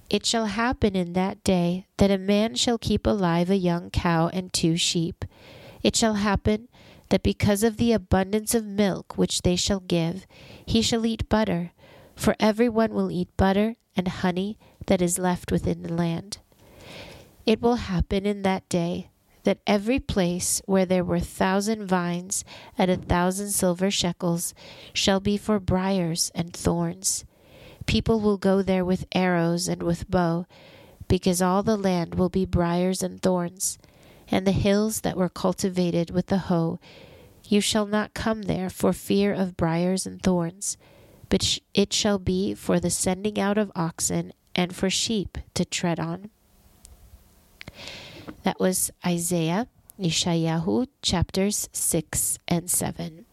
It 0.09 0.25
shall 0.25 0.47
happen 0.47 0.95
in 0.95 1.13
that 1.13 1.43
day 1.43 1.85
that 1.97 2.11
a 2.11 2.17
man 2.17 2.55
shall 2.55 2.77
keep 2.77 3.07
alive 3.07 3.49
a 3.49 3.55
young 3.55 3.89
cow 3.89 4.29
and 4.33 4.51
two 4.51 4.75
sheep. 4.77 5.25
It 5.83 5.95
shall 5.95 6.15
happen 6.15 6.67
that 7.09 7.23
because 7.23 7.63
of 7.63 7.77
the 7.77 7.93
abundance 7.93 8.53
of 8.53 8.65
milk 8.65 9.17
which 9.17 9.41
they 9.41 9.55
shall 9.55 9.79
give, 9.79 10.25
he 10.65 10.81
shall 10.81 11.05
eat 11.05 11.29
butter, 11.29 11.71
for 12.21 12.35
every 12.39 12.69
one 12.69 12.93
will 12.93 13.09
eat 13.09 13.35
butter 13.35 13.75
and 13.97 14.07
honey 14.07 14.55
that 14.85 15.01
is 15.01 15.17
left 15.17 15.51
within 15.51 15.81
the 15.81 15.91
land. 15.91 16.37
It 17.47 17.59
will 17.59 17.77
happen 17.77 18.27
in 18.27 18.43
that 18.43 18.69
day 18.69 19.09
that 19.41 19.57
every 19.65 19.99
place 19.99 20.61
where 20.67 20.85
there 20.85 21.03
were 21.03 21.19
thousand 21.19 21.87
vines 21.87 22.45
at 22.77 22.91
a 22.91 22.95
thousand 22.95 23.49
silver 23.49 23.89
shekels 23.89 24.53
shall 24.93 25.19
be 25.19 25.35
for 25.35 25.59
briers 25.59 26.31
and 26.35 26.53
thorns. 26.53 27.25
People 27.87 28.19
will 28.19 28.37
go 28.37 28.61
there 28.61 28.85
with 28.85 29.07
arrows 29.13 29.67
and 29.67 29.81
with 29.81 30.07
bow, 30.07 30.45
because 31.07 31.41
all 31.41 31.63
the 31.63 31.75
land 31.75 32.13
will 32.13 32.29
be 32.29 32.45
briers 32.45 33.01
and 33.01 33.19
thorns, 33.19 33.79
and 34.29 34.45
the 34.45 34.51
hills 34.51 35.01
that 35.01 35.17
were 35.17 35.27
cultivated 35.27 36.11
with 36.11 36.27
the 36.27 36.37
hoe. 36.37 36.79
You 37.47 37.61
shall 37.61 37.87
not 37.87 38.13
come 38.13 38.43
there 38.43 38.69
for 38.69 38.93
fear 38.93 39.33
of 39.33 39.57
briers 39.57 40.05
and 40.05 40.21
thorns, 40.21 40.77
but 41.31 41.59
it 41.73 41.93
shall 41.93 42.19
be 42.19 42.53
for 42.53 42.77
the 42.79 42.89
sending 42.89 43.39
out 43.39 43.57
of 43.57 43.71
oxen 43.73 44.33
and 44.53 44.75
for 44.75 44.89
sheep 44.89 45.37
to 45.53 45.63
tread 45.63 45.97
on. 45.97 46.29
That 48.43 48.59
was 48.59 48.91
Isaiah, 49.05 49.67
Yeshayahu, 49.97 50.87
chapters 51.01 51.69
6 51.71 52.37
and 52.49 52.69
7. 52.69 53.25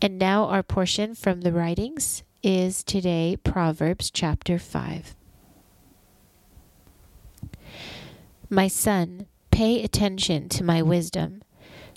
And 0.00 0.16
now 0.16 0.44
our 0.44 0.62
portion 0.62 1.16
from 1.16 1.40
the 1.40 1.52
writings 1.52 2.22
is 2.40 2.84
today 2.84 3.36
Proverbs 3.42 4.08
chapter 4.08 4.56
5. 4.56 5.16
My 8.48 8.68
son, 8.68 9.26
pay 9.50 9.82
attention 9.82 10.48
to 10.50 10.62
my 10.62 10.82
wisdom. 10.82 11.42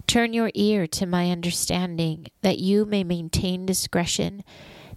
Turn 0.08 0.34
your 0.34 0.52
ear 0.54 0.86
to 0.88 1.06
my 1.06 1.32
understanding, 1.32 2.28
that 2.42 2.60
you 2.60 2.86
may 2.86 3.04
maintain 3.04 3.66
discretion, 3.66 4.44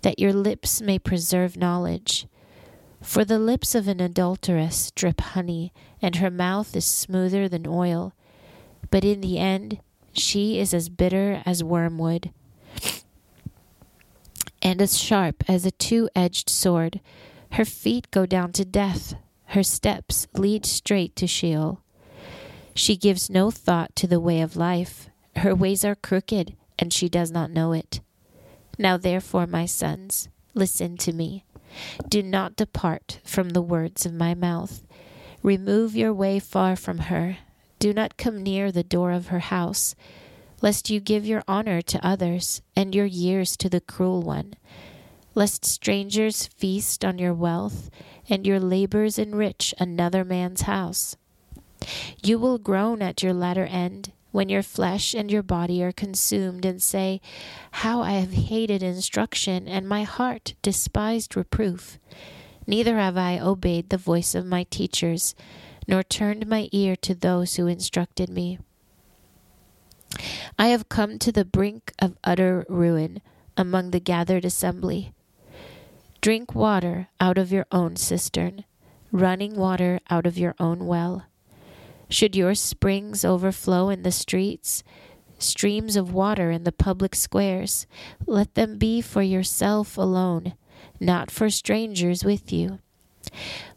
that 0.03 0.19
your 0.19 0.33
lips 0.33 0.81
may 0.81 0.99
preserve 0.99 1.57
knowledge. 1.57 2.27
For 3.01 3.25
the 3.25 3.39
lips 3.39 3.75
of 3.75 3.89
an 3.89 4.01
adulteress 4.01 4.91
drip 4.91 5.21
honey, 5.21 5.73
and 6.03 6.17
her 6.17 6.31
mouth 6.31 6.75
is 6.77 6.85
smoother 6.85 7.49
than 7.49 7.67
oil. 7.67 8.13
But 8.91 9.05
in 9.05 9.21
the 9.21 9.39
end, 9.39 9.81
she 10.13 10.59
is 10.59 10.75
as 10.75 10.89
bitter 10.89 11.43
as 11.47 11.63
wormwood, 11.63 12.31
and 14.63 14.83
as 14.83 14.99
sharp 14.99 15.45
as 15.49 15.65
a 15.65 15.71
two 15.71 16.09
edged 16.17 16.51
sword. 16.51 17.01
Her 17.53 17.65
feet 17.65 18.11
go 18.11 18.27
down 18.27 18.53
to 18.53 18.65
death, 18.65 19.15
her 19.47 19.63
steps 19.63 20.27
lead 20.35 20.67
straight 20.67 21.15
to 21.17 21.27
Sheol. 21.27 21.81
She 22.77 22.95
gives 22.99 23.31
no 23.31 23.51
thought 23.51 23.97
to 23.97 24.07
the 24.07 24.21
way 24.21 24.43
of 24.43 24.55
life. 24.55 25.09
Her 25.37 25.55
ways 25.55 25.83
are 25.83 25.95
crooked, 25.95 26.55
and 26.79 26.93
she 26.93 27.09
does 27.09 27.31
not 27.31 27.51
know 27.51 27.73
it. 27.73 28.01
Now, 28.79 28.99
therefore, 28.99 29.47
my 29.47 29.65
sons, 29.65 30.29
listen 30.53 30.99
to 30.99 31.15
me. 31.15 31.43
Do 32.07 32.23
not 32.23 32.55
depart 32.55 33.19
from 33.25 33.51
the 33.51 33.63
words 33.63 34.05
of 34.05 34.13
my 34.13 34.35
mouth. 34.35 34.85
Remove 35.43 35.97
your 35.97 36.13
way 36.13 36.39
far 36.39 36.77
from 36.77 36.99
her. 36.99 37.39
Do 37.79 37.95
not 37.95 38.19
come 38.19 38.43
near 38.43 38.71
the 38.71 38.85
door 38.85 39.13
of 39.13 39.29
her 39.29 39.39
house, 39.39 39.95
lest 40.61 40.91
you 40.91 41.01
give 41.01 41.25
your 41.25 41.45
honor 41.49 41.81
to 41.81 42.07
others 42.07 42.61
and 42.77 42.95
your 42.95 43.07
years 43.07 43.57
to 43.57 43.71
the 43.71 43.81
cruel 43.81 44.21
one, 44.21 44.53
lest 45.35 45.65
strangers 45.65 46.47
feast 46.47 47.07
on 47.07 47.19
your 47.19 47.35
wealth 47.35 47.89
and 48.29 48.47
your 48.47 48.61
labors 48.61 49.19
enrich 49.19 49.73
another 49.79 50.27
man's 50.27 50.63
house. 50.63 51.17
You 52.23 52.39
will 52.39 52.59
groan 52.59 53.03
at 53.03 53.23
your 53.23 53.33
latter 53.33 53.65
end 53.65 54.13
when 54.33 54.49
your 54.49 54.63
flesh 54.63 55.15
and 55.15 55.31
your 55.31 55.43
body 55.43 55.83
are 55.83 55.93
consumed, 55.93 56.67
and 56.67 56.83
say, 56.83 57.23
How 57.71 58.03
I 58.03 58.13
have 58.13 58.33
hated 58.33 58.83
instruction, 58.83 59.67
and 59.67 59.89
my 59.89 60.03
heart 60.03 60.55
despised 60.61 61.37
reproof. 61.37 61.99
Neither 62.67 62.97
have 62.97 63.17
I 63.17 63.39
obeyed 63.39 63.89
the 63.89 63.97
voice 63.97 64.35
of 64.35 64.45
my 64.45 64.65
teachers, 64.65 65.35
nor 65.89 66.03
turned 66.03 66.47
my 66.47 66.69
ear 66.73 66.97
to 66.97 67.15
those 67.15 67.57
who 67.57 67.67
instructed 67.67 68.29
me. 68.29 68.59
I 70.59 70.67
have 70.69 70.89
come 70.89 71.19
to 71.21 71.33
the 71.33 71.45
brink 71.45 71.93
of 71.99 72.19
utter 72.25 72.67
ruin 72.69 73.23
among 73.57 73.91
the 73.91 74.01
gathered 74.01 74.45
assembly. 74.45 75.13
Drink 76.21 76.55
water 76.55 77.09
out 77.21 77.39
of 77.39 77.53
your 77.53 77.67
own 77.73 77.97
cistern, 77.97 78.65
running 79.13 79.55
water 79.57 80.01
out 80.11 80.27
of 80.27 80.37
your 80.37 80.55
own 80.59 80.87
well. 80.87 81.25
Should 82.09 82.37
your 82.37 82.55
springs 82.55 83.25
overflow 83.25 83.89
in 83.89 84.03
the 84.03 84.13
streets, 84.13 84.83
streams 85.39 85.97
of 85.97 86.13
water 86.13 86.51
in 86.51 86.65
the 86.65 86.73
public 86.73 87.15
squares, 87.15 87.87
let 88.27 88.55
them 88.55 88.79
be 88.79 89.01
for 89.01 89.23
yourself 89.23 89.99
alone, 89.99 90.55
not 91.01 91.31
for 91.31 91.51
strangers 91.51 92.25
with 92.25 92.53
you. 92.53 92.79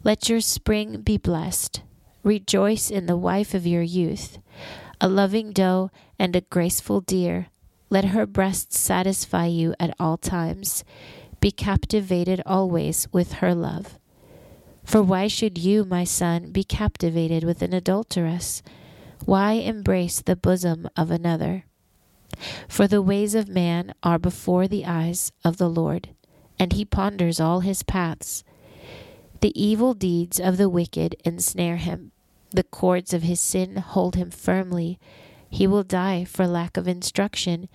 Let 0.04 0.28
your 0.28 0.40
spring 0.40 1.02
be 1.02 1.18
blessed. 1.18 1.82
Rejoice 2.22 2.90
in 2.90 3.06
the 3.06 3.16
wife 3.16 3.54
of 3.54 3.66
your 3.66 3.82
youth, 3.82 4.38
a 5.00 5.08
loving 5.08 5.52
doe 5.52 5.90
and 6.18 6.36
a 6.36 6.42
graceful 6.42 7.00
deer. 7.00 7.48
Let 7.88 8.06
her 8.06 8.26
breasts 8.26 8.78
satisfy 8.78 9.46
you 9.46 9.74
at 9.80 9.94
all 9.98 10.16
times. 10.16 10.84
Be 11.40 11.50
captivated 11.50 12.42
always 12.46 13.08
with 13.12 13.34
her 13.34 13.54
love. 13.54 13.98
For 14.90 15.04
why 15.04 15.28
should 15.28 15.56
you, 15.56 15.84
my 15.84 16.02
son, 16.02 16.50
be 16.50 16.64
captivated 16.64 17.44
with 17.44 17.62
an 17.62 17.72
adulteress? 17.72 18.60
Why 19.24 19.52
embrace 19.52 20.20
the 20.20 20.34
bosom 20.34 20.88
of 20.96 21.12
another? 21.12 21.64
For 22.66 22.88
the 22.88 23.00
ways 23.00 23.36
of 23.36 23.46
man 23.46 23.94
are 24.02 24.18
before 24.18 24.66
the 24.66 24.84
eyes 24.84 25.30
of 25.44 25.58
the 25.58 25.70
Lord, 25.70 26.08
and 26.58 26.72
he 26.72 26.84
ponders 26.84 27.38
all 27.38 27.60
his 27.60 27.84
paths. 27.84 28.42
The 29.42 29.52
evil 29.54 29.94
deeds 29.94 30.40
of 30.40 30.56
the 30.56 30.68
wicked 30.68 31.14
ensnare 31.24 31.76
him. 31.76 32.10
The 32.50 32.64
cords 32.64 33.14
of 33.14 33.22
his 33.22 33.38
sin 33.38 33.76
hold 33.76 34.16
him 34.16 34.32
firmly. 34.32 34.98
He 35.48 35.68
will 35.68 35.84
die 35.84 36.24
for 36.24 36.48
lack 36.48 36.76
of 36.76 36.88
instruction. 36.88 37.68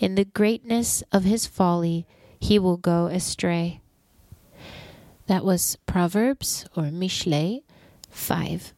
In 0.00 0.14
the 0.14 0.24
greatness 0.24 1.02
of 1.12 1.24
his 1.24 1.46
folly, 1.46 2.06
he 2.40 2.58
will 2.58 2.78
go 2.78 3.08
astray. 3.08 3.82
That 5.26 5.44
was 5.44 5.78
Proverbs 5.86 6.66
or 6.76 6.84
Mishle 6.84 7.62
5. 8.10 8.74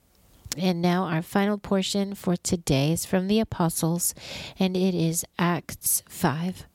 And 0.56 0.80
now 0.80 1.04
our 1.04 1.22
final 1.22 1.58
portion 1.58 2.14
for 2.14 2.36
today 2.36 2.92
is 2.92 3.04
from 3.04 3.26
the 3.26 3.40
Apostles, 3.40 4.14
and 4.58 4.76
it 4.76 4.94
is 4.94 5.24
Acts 5.38 6.02
5. 6.08 6.66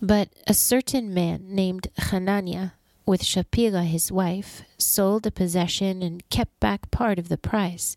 But 0.00 0.28
a 0.46 0.54
certain 0.54 1.12
man 1.12 1.44
named 1.48 1.88
Hananiah, 1.98 2.70
with 3.04 3.22
Shapira 3.22 3.84
his 3.84 4.10
wife, 4.10 4.62
sold 4.78 5.26
a 5.26 5.30
possession 5.30 6.02
and 6.02 6.28
kept 6.30 6.58
back 6.58 6.90
part 6.90 7.18
of 7.18 7.28
the 7.28 7.38
price. 7.38 7.96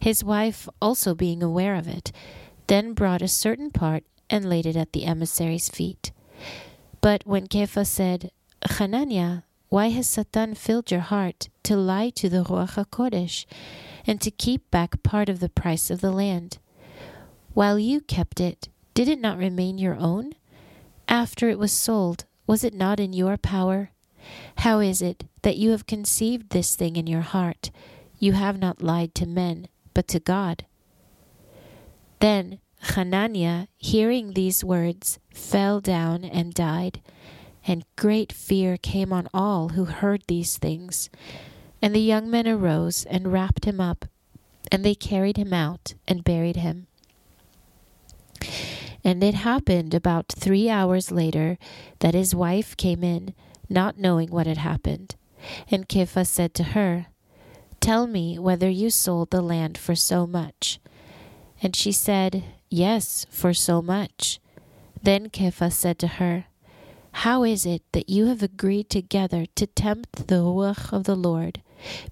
His 0.00 0.22
wife, 0.22 0.68
also 0.80 1.14
being 1.14 1.42
aware 1.42 1.74
of 1.74 1.88
it, 1.88 2.12
then 2.68 2.94
brought 2.94 3.22
a 3.22 3.28
certain 3.28 3.70
part 3.70 4.04
and 4.30 4.48
laid 4.48 4.66
it 4.66 4.76
at 4.76 4.92
the 4.92 5.04
emissary's 5.04 5.68
feet. 5.68 6.12
But 7.00 7.26
when 7.26 7.46
Kepha 7.48 7.86
said, 7.86 8.30
Hananiah, 8.64 9.42
why 9.68 9.88
has 9.88 10.08
Satan 10.08 10.54
filled 10.54 10.90
your 10.90 11.00
heart 11.00 11.48
to 11.64 11.76
lie 11.76 12.10
to 12.10 12.28
the 12.28 12.44
Ruach 12.44 12.74
HaKodesh 12.74 13.44
and 14.06 14.20
to 14.20 14.30
keep 14.30 14.70
back 14.70 15.02
part 15.02 15.28
of 15.28 15.40
the 15.40 15.48
price 15.48 15.90
of 15.90 16.00
the 16.00 16.10
land? 16.10 16.58
While 17.54 17.78
you 17.78 18.00
kept 18.00 18.40
it, 18.40 18.68
did 18.94 19.08
it 19.08 19.20
not 19.20 19.38
remain 19.38 19.78
your 19.78 19.96
own? 19.96 20.32
After 21.08 21.48
it 21.48 21.58
was 21.58 21.72
sold, 21.72 22.24
was 22.46 22.64
it 22.64 22.74
not 22.74 22.98
in 22.98 23.12
your 23.12 23.36
power? 23.36 23.90
How 24.58 24.80
is 24.80 25.00
it 25.02 25.24
that 25.42 25.56
you 25.56 25.70
have 25.70 25.86
conceived 25.86 26.50
this 26.50 26.74
thing 26.74 26.96
in 26.96 27.06
your 27.06 27.22
heart? 27.22 27.70
You 28.18 28.32
have 28.32 28.58
not 28.58 28.82
lied 28.82 29.14
to 29.16 29.26
men, 29.26 29.68
but 29.94 30.08
to 30.08 30.20
God. 30.20 30.64
Then 32.20 32.58
Hananiah, 32.80 33.66
hearing 33.76 34.32
these 34.32 34.64
words, 34.64 35.18
fell 35.32 35.80
down 35.80 36.24
and 36.24 36.52
died, 36.54 37.00
and 37.68 37.84
great 37.96 38.32
fear 38.32 38.76
came 38.78 39.12
on 39.12 39.28
all 39.34 39.70
who 39.70 39.84
heard 39.84 40.22
these 40.26 40.56
things. 40.56 41.10
And 41.82 41.94
the 41.94 42.00
young 42.00 42.30
men 42.30 42.48
arose 42.48 43.04
and 43.04 43.32
wrapped 43.32 43.66
him 43.66 43.80
up, 43.80 44.06
and 44.72 44.84
they 44.84 44.94
carried 44.94 45.36
him 45.36 45.52
out 45.52 45.94
and 46.08 46.24
buried 46.24 46.56
him. 46.56 46.86
And 49.04 49.22
it 49.22 49.34
happened 49.34 49.94
about 49.94 50.32
three 50.32 50.68
hours 50.68 51.12
later 51.12 51.58
that 52.00 52.14
his 52.14 52.34
wife 52.34 52.76
came 52.76 53.04
in, 53.04 53.34
not 53.68 53.98
knowing 53.98 54.30
what 54.30 54.46
had 54.46 54.58
happened. 54.58 55.14
And 55.70 55.88
Kepha 55.88 56.26
said 56.26 56.54
to 56.54 56.64
her, 56.64 57.06
Tell 57.80 58.06
me 58.06 58.38
whether 58.38 58.68
you 58.68 58.90
sold 58.90 59.30
the 59.30 59.40
land 59.40 59.78
for 59.78 59.94
so 59.94 60.26
much. 60.26 60.80
And 61.62 61.76
she 61.76 61.92
said, 61.92 62.44
Yes, 62.70 63.24
for 63.30 63.54
so 63.54 63.80
much. 63.80 64.40
Then 65.00 65.30
Kepha 65.30 65.72
said 65.72 65.98
to 66.00 66.06
her, 66.06 66.46
How 67.12 67.44
is 67.44 67.66
it 67.66 67.82
that 67.92 68.08
you 68.08 68.26
have 68.26 68.42
agreed 68.42 68.90
together 68.90 69.46
to 69.54 69.66
tempt 69.66 70.28
the 70.28 70.36
Ruach 70.36 70.92
of 70.92 71.04
the 71.04 71.16
Lord? 71.16 71.62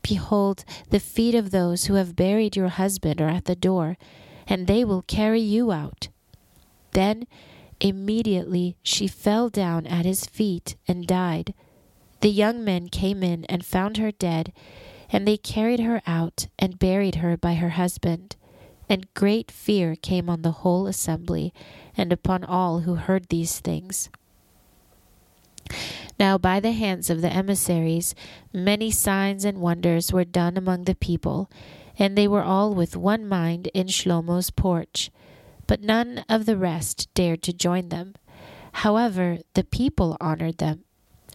Behold, 0.03 0.65
the 0.91 1.01
feet 1.01 1.35
of 1.35 1.51
those 1.51 1.87
who 1.87 1.95
have 1.95 2.17
buried 2.17 2.57
your 2.57 2.69
husband 2.69 3.21
are 3.21 3.29
at 3.29 3.47
the 3.47 3.57
door, 3.57 3.97
and 4.47 4.67
they 4.67 4.85
will 4.85 5.03
carry 5.03 5.41
you 5.41 5.73
out. 5.73 6.09
Then 6.93 7.27
immediately 7.81 8.77
she 8.83 9.07
fell 9.07 9.49
down 9.49 9.87
at 9.87 10.07
his 10.07 10.25
feet 10.25 10.77
and 10.89 11.07
died. 11.07 11.53
The 12.21 12.31
young 12.31 12.65
men 12.65 12.89
came 12.89 13.23
in 13.23 13.45
and 13.47 13.65
found 13.65 13.99
her 13.99 14.11
dead, 14.11 14.53
and 15.11 15.27
they 15.27 15.37
carried 15.37 15.81
her 15.81 16.03
out 16.07 16.47
and 16.59 16.79
buried 16.79 17.17
her 17.17 17.37
by 17.37 17.55
her 17.55 17.71
husband. 17.71 18.37
And 18.89 19.13
great 19.15 19.51
fear 19.51 19.97
came 19.97 20.31
on 20.31 20.43
the 20.43 20.63
whole 20.63 20.87
assembly 20.87 21.53
and 21.97 22.13
upon 22.13 22.45
all 22.45 22.81
who 22.81 22.95
heard 22.95 23.29
these 23.29 23.59
things. 23.59 24.09
Now, 26.19 26.39
by 26.39 26.61
the 26.61 26.73
hands 26.73 27.11
of 27.11 27.21
the 27.21 27.33
emissaries, 27.33 28.15
many 28.53 28.91
signs 28.91 29.45
and 29.45 29.61
wonders 29.61 30.13
were 30.13 30.25
done 30.25 30.57
among 30.57 30.85
the 30.85 30.95
people, 30.95 31.51
and 31.99 32.17
they 32.17 32.29
were 32.29 32.43
all 32.43 32.75
with 32.75 32.97
one 32.97 33.27
mind 33.29 33.69
in 33.75 33.89
Shlomo's 33.89 34.51
porch 34.51 35.11
but 35.67 35.83
none 35.83 36.25
of 36.29 36.47
the 36.47 36.57
rest 36.57 37.13
dared 37.15 37.43
to 37.43 37.53
join 37.53 37.89
them. 37.89 38.15
However, 38.73 39.39
the 39.55 39.65
people 39.65 40.17
honored 40.21 40.59
them, 40.59 40.85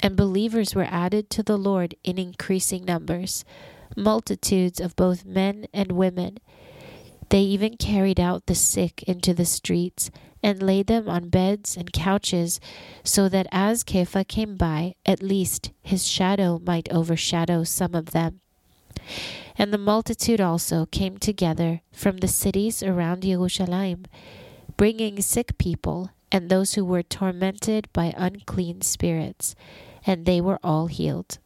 and 0.01 0.15
believers 0.15 0.75
were 0.75 0.87
added 0.89 1.29
to 1.31 1.43
the 1.43 1.57
Lord 1.57 1.95
in 2.03 2.17
increasing 2.17 2.85
numbers, 2.85 3.43
multitudes 3.95 4.79
of 4.79 4.95
both 4.95 5.25
men 5.25 5.67
and 5.73 5.91
women. 5.91 6.37
They 7.29 7.41
even 7.41 7.77
carried 7.77 8.19
out 8.19 8.45
the 8.45 8.55
sick 8.55 9.03
into 9.03 9.33
the 9.33 9.45
streets 9.45 10.11
and 10.43 10.61
laid 10.61 10.87
them 10.87 11.07
on 11.07 11.29
beds 11.29 11.77
and 11.77 11.93
couches, 11.93 12.59
so 13.03 13.29
that 13.29 13.47
as 13.51 13.83
Kepha 13.83 14.27
came 14.27 14.57
by, 14.57 14.95
at 15.05 15.21
least 15.21 15.71
his 15.81 16.07
shadow 16.07 16.59
might 16.65 16.91
overshadow 16.91 17.63
some 17.63 17.95
of 17.95 18.11
them. 18.11 18.41
And 19.57 19.73
the 19.73 19.77
multitude 19.77 20.41
also 20.41 20.85
came 20.85 21.17
together 21.17 21.81
from 21.91 22.17
the 22.17 22.27
cities 22.27 22.81
around 22.81 23.23
Jerusalem, 23.23 24.05
bringing 24.77 25.21
sick 25.21 25.57
people 25.57 26.11
and 26.31 26.49
those 26.49 26.73
who 26.73 26.85
were 26.85 27.03
tormented 27.03 27.89
by 27.93 28.13
unclean 28.15 28.81
spirits, 28.81 29.55
and 30.05 30.25
they 30.25 30.39
were 30.39 30.59
all 30.63 30.87
healed. 30.87 31.37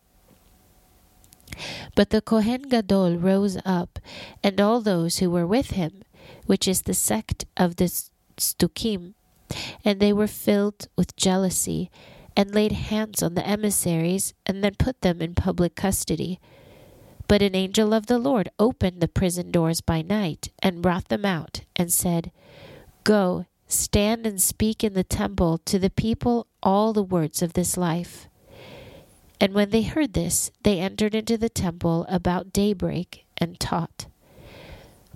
But 1.96 2.10
the 2.10 2.22
Kohen 2.22 2.64
Gadol 2.64 3.18
rose 3.18 3.58
up, 3.66 4.00
and 4.44 4.60
all 4.62 4.82
those 4.82 5.18
who 5.18 5.30
were 5.32 5.48
with 5.48 5.72
him, 5.72 6.04
which 6.46 6.68
is 6.68 6.84
the 6.84 6.94
sect 6.94 7.46
of 7.58 7.78
the 7.78 7.90
Tzadukim, 8.38 9.14
and 9.84 10.00
they 10.00 10.14
were 10.14 10.28
filled 10.28 10.88
with 10.96 11.16
jealousy, 11.16 11.90
and 12.36 12.54
laid 12.54 12.72
hands 12.72 13.24
on 13.24 13.34
the 13.36 13.48
emissaries, 13.48 14.34
and 14.46 14.64
then 14.64 14.76
put 14.76 15.02
them 15.02 15.22
in 15.22 15.36
public 15.36 15.76
custody. 15.76 16.40
But 17.28 17.42
an 17.42 17.56
angel 17.56 17.94
of 17.94 18.06
the 18.06 18.20
Lord 18.20 18.50
opened 18.60 19.02
the 19.02 19.08
prison 19.08 19.52
doors 19.52 19.82
by 19.82 20.02
night 20.02 20.50
and 20.62 20.82
brought 20.82 21.08
them 21.08 21.26
out, 21.26 21.62
and 21.76 21.92
said, 21.92 22.32
Go, 23.04 23.46
stand 23.68 24.26
and 24.26 24.42
speak 24.42 24.84
in 24.84 24.94
the 24.94 25.04
temple 25.04 25.60
to 25.66 25.80
the 25.80 25.90
people 25.90 26.48
all 26.62 26.94
the 26.94 27.04
words 27.04 27.42
of 27.42 27.54
this 27.54 27.78
life. 27.78 28.28
And 29.40 29.54
when 29.54 29.70
they 29.70 29.84
heard 29.84 30.14
this, 30.14 30.52
they 30.64 30.80
entered 30.80 31.14
into 31.14 31.38
the 31.38 31.50
temple 31.50 32.06
about 32.10 32.54
daybreak 32.54 33.26
and 33.38 33.60
taught. 33.60 34.08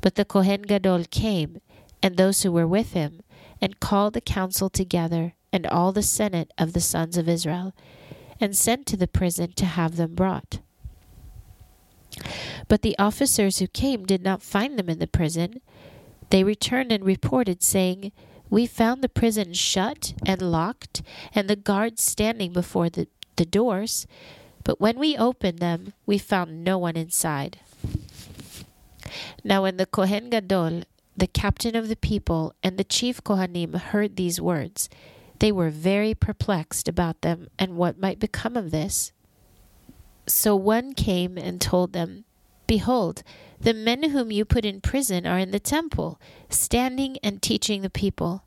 But 0.02 0.16
the 0.16 0.26
Kohen 0.26 0.64
Gadol 0.64 1.06
came, 1.10 1.62
and 2.02 2.18
those 2.18 2.44
who 2.44 2.52
were 2.52 2.68
with 2.68 2.94
him, 2.94 3.22
and 3.62 3.80
called 3.80 4.14
the 4.14 4.22
council 4.22 4.70
together, 4.70 5.34
and 5.52 5.66
all 5.68 5.92
the 5.92 6.04
senate 6.04 6.52
of 6.58 6.74
the 6.74 6.80
sons 6.80 7.18
of 7.18 7.28
Israel, 7.28 7.74
and 8.40 8.56
sent 8.56 8.86
to 8.88 8.98
the 8.98 9.08
prison 9.08 9.52
to 9.54 9.66
have 9.66 9.96
them 9.96 10.16
brought. 10.16 10.60
But 12.68 12.82
the 12.82 12.98
officers 12.98 13.60
who 13.60 13.68
came 13.68 14.06
did 14.06 14.24
not 14.24 14.42
find 14.42 14.78
them 14.78 14.90
in 14.90 15.00
the 15.00 15.08
prison. 15.08 15.62
They 16.30 16.44
returned 16.44 16.92
and 16.92 17.04
reported, 17.04 17.64
saying, 17.64 18.12
We 18.50 18.66
found 18.66 19.02
the 19.02 19.10
prison 19.10 19.54
shut 19.54 20.14
and 20.26 20.42
locked, 20.42 21.02
and 21.34 21.50
the 21.50 21.56
guards 21.56 22.04
standing 22.04 22.54
before 22.54 22.90
the, 22.90 23.08
the 23.36 23.46
doors. 23.46 24.08
But 24.64 24.80
when 24.80 25.00
we 25.00 25.18
opened 25.18 25.60
them, 25.60 25.94
we 26.06 26.18
found 26.18 26.64
no 26.64 26.78
one 26.78 26.96
inside. 26.96 27.60
Now, 29.44 29.64
when 29.64 29.78
the 29.78 29.86
Kohen 29.86 30.30
Gadol, 30.30 30.84
the 31.20 31.28
captain 31.28 31.76
of 31.76 31.88
the 31.88 31.96
people, 31.96 32.54
and 32.64 32.78
the 32.78 32.84
chief 32.84 33.24
Kohanim 33.24 33.76
heard 33.76 34.16
these 34.16 34.42
words, 34.42 34.90
they 35.40 35.52
were 35.52 35.70
very 35.70 36.14
perplexed 36.14 36.88
about 36.88 37.22
them 37.22 37.48
and 37.58 37.78
what 37.78 38.00
might 38.00 38.20
become 38.20 38.58
of 38.58 38.72
this. 38.72 39.12
So 40.28 40.56
one 40.56 40.94
came 40.94 41.38
and 41.38 41.60
told 41.60 41.94
them, 41.94 42.26
Behold, 42.68 43.24
the 43.60 43.74
men 43.74 44.12
whom 44.12 44.32
you 44.32 44.46
put 44.46 44.64
in 44.64 44.80
prison 44.82 45.26
are 45.26 45.40
in 45.40 45.52
the 45.52 45.60
temple, 45.60 46.20
standing 46.50 47.18
and 47.24 47.42
teaching 47.42 47.82
the 47.82 47.90
people. 47.90 48.44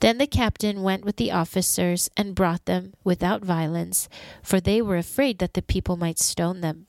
Then 0.00 0.18
the 0.18 0.26
captain 0.26 0.82
went 0.82 1.04
with 1.04 1.16
the 1.16 1.30
officers 1.30 2.10
and 2.16 2.34
brought 2.34 2.64
them 2.64 2.94
without 3.04 3.44
violence, 3.44 4.08
for 4.42 4.60
they 4.60 4.80
were 4.80 4.96
afraid 4.96 5.38
that 5.38 5.54
the 5.54 5.62
people 5.62 5.96
might 5.96 6.18
stone 6.18 6.60
them. 6.60 6.86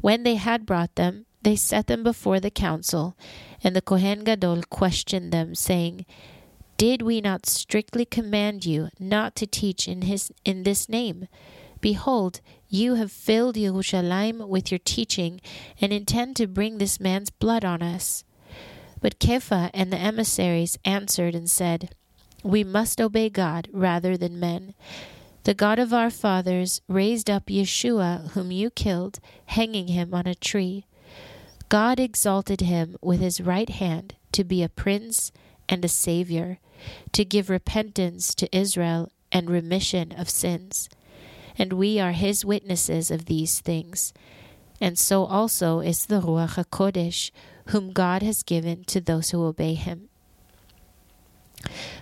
When 0.00 0.22
they 0.22 0.36
had 0.36 0.66
brought 0.66 0.94
them, 0.94 1.26
they 1.42 1.56
set 1.56 1.86
them 1.86 2.02
before 2.02 2.40
the 2.40 2.50
council, 2.50 3.16
and 3.62 3.74
the 3.74 3.82
Kohen 3.82 4.24
Gadol 4.24 4.62
questioned 4.68 5.32
them, 5.32 5.54
saying, 5.54 6.04
Did 6.76 7.02
we 7.02 7.20
not 7.20 7.46
strictly 7.46 8.04
command 8.04 8.66
you 8.66 8.88
not 8.98 9.34
to 9.36 9.46
teach 9.46 9.88
in 9.88 10.02
his 10.02 10.32
in 10.44 10.64
this 10.64 10.88
name? 10.88 11.28
Behold, 11.80 12.40
you 12.68 12.94
have 12.96 13.10
filled 13.10 13.56
Yerushalayim 13.56 14.46
with 14.46 14.70
your 14.70 14.78
teaching 14.78 15.40
and 15.80 15.92
intend 15.92 16.36
to 16.36 16.46
bring 16.46 16.78
this 16.78 17.00
man's 17.00 17.30
blood 17.30 17.64
on 17.64 17.82
us. 17.82 18.24
But 19.00 19.18
Kepha 19.18 19.70
and 19.72 19.90
the 19.90 19.98
emissaries 19.98 20.78
answered 20.84 21.34
and 21.34 21.50
said, 21.50 21.94
We 22.42 22.64
must 22.64 23.00
obey 23.00 23.30
God 23.30 23.68
rather 23.72 24.16
than 24.16 24.38
men. 24.38 24.74
The 25.44 25.54
God 25.54 25.78
of 25.78 25.94
our 25.94 26.10
fathers 26.10 26.82
raised 26.86 27.30
up 27.30 27.46
Yeshua, 27.46 28.32
whom 28.32 28.50
you 28.50 28.68
killed, 28.68 29.20
hanging 29.46 29.88
him 29.88 30.12
on 30.12 30.26
a 30.26 30.34
tree. 30.34 30.84
God 31.70 32.00
exalted 32.00 32.62
him 32.62 32.96
with 33.00 33.20
his 33.20 33.40
right 33.40 33.70
hand 33.70 34.16
to 34.32 34.42
be 34.42 34.62
a 34.62 34.68
prince 34.68 35.30
and 35.68 35.84
a 35.84 35.88
savior, 35.88 36.58
to 37.12 37.24
give 37.24 37.48
repentance 37.48 38.34
to 38.34 38.54
Israel 38.56 39.12
and 39.30 39.48
remission 39.48 40.10
of 40.10 40.28
sins. 40.28 40.88
And 41.56 41.74
we 41.74 42.00
are 42.00 42.10
his 42.10 42.44
witnesses 42.44 43.12
of 43.12 43.26
these 43.26 43.60
things. 43.60 44.12
And 44.80 44.98
so 44.98 45.24
also 45.24 45.78
is 45.78 46.06
the 46.06 46.20
Ruach 46.20 46.56
HaKodesh, 46.56 47.30
whom 47.66 47.92
God 47.92 48.22
has 48.22 48.42
given 48.42 48.82
to 48.84 49.00
those 49.00 49.30
who 49.30 49.44
obey 49.44 49.74
him. 49.74 50.08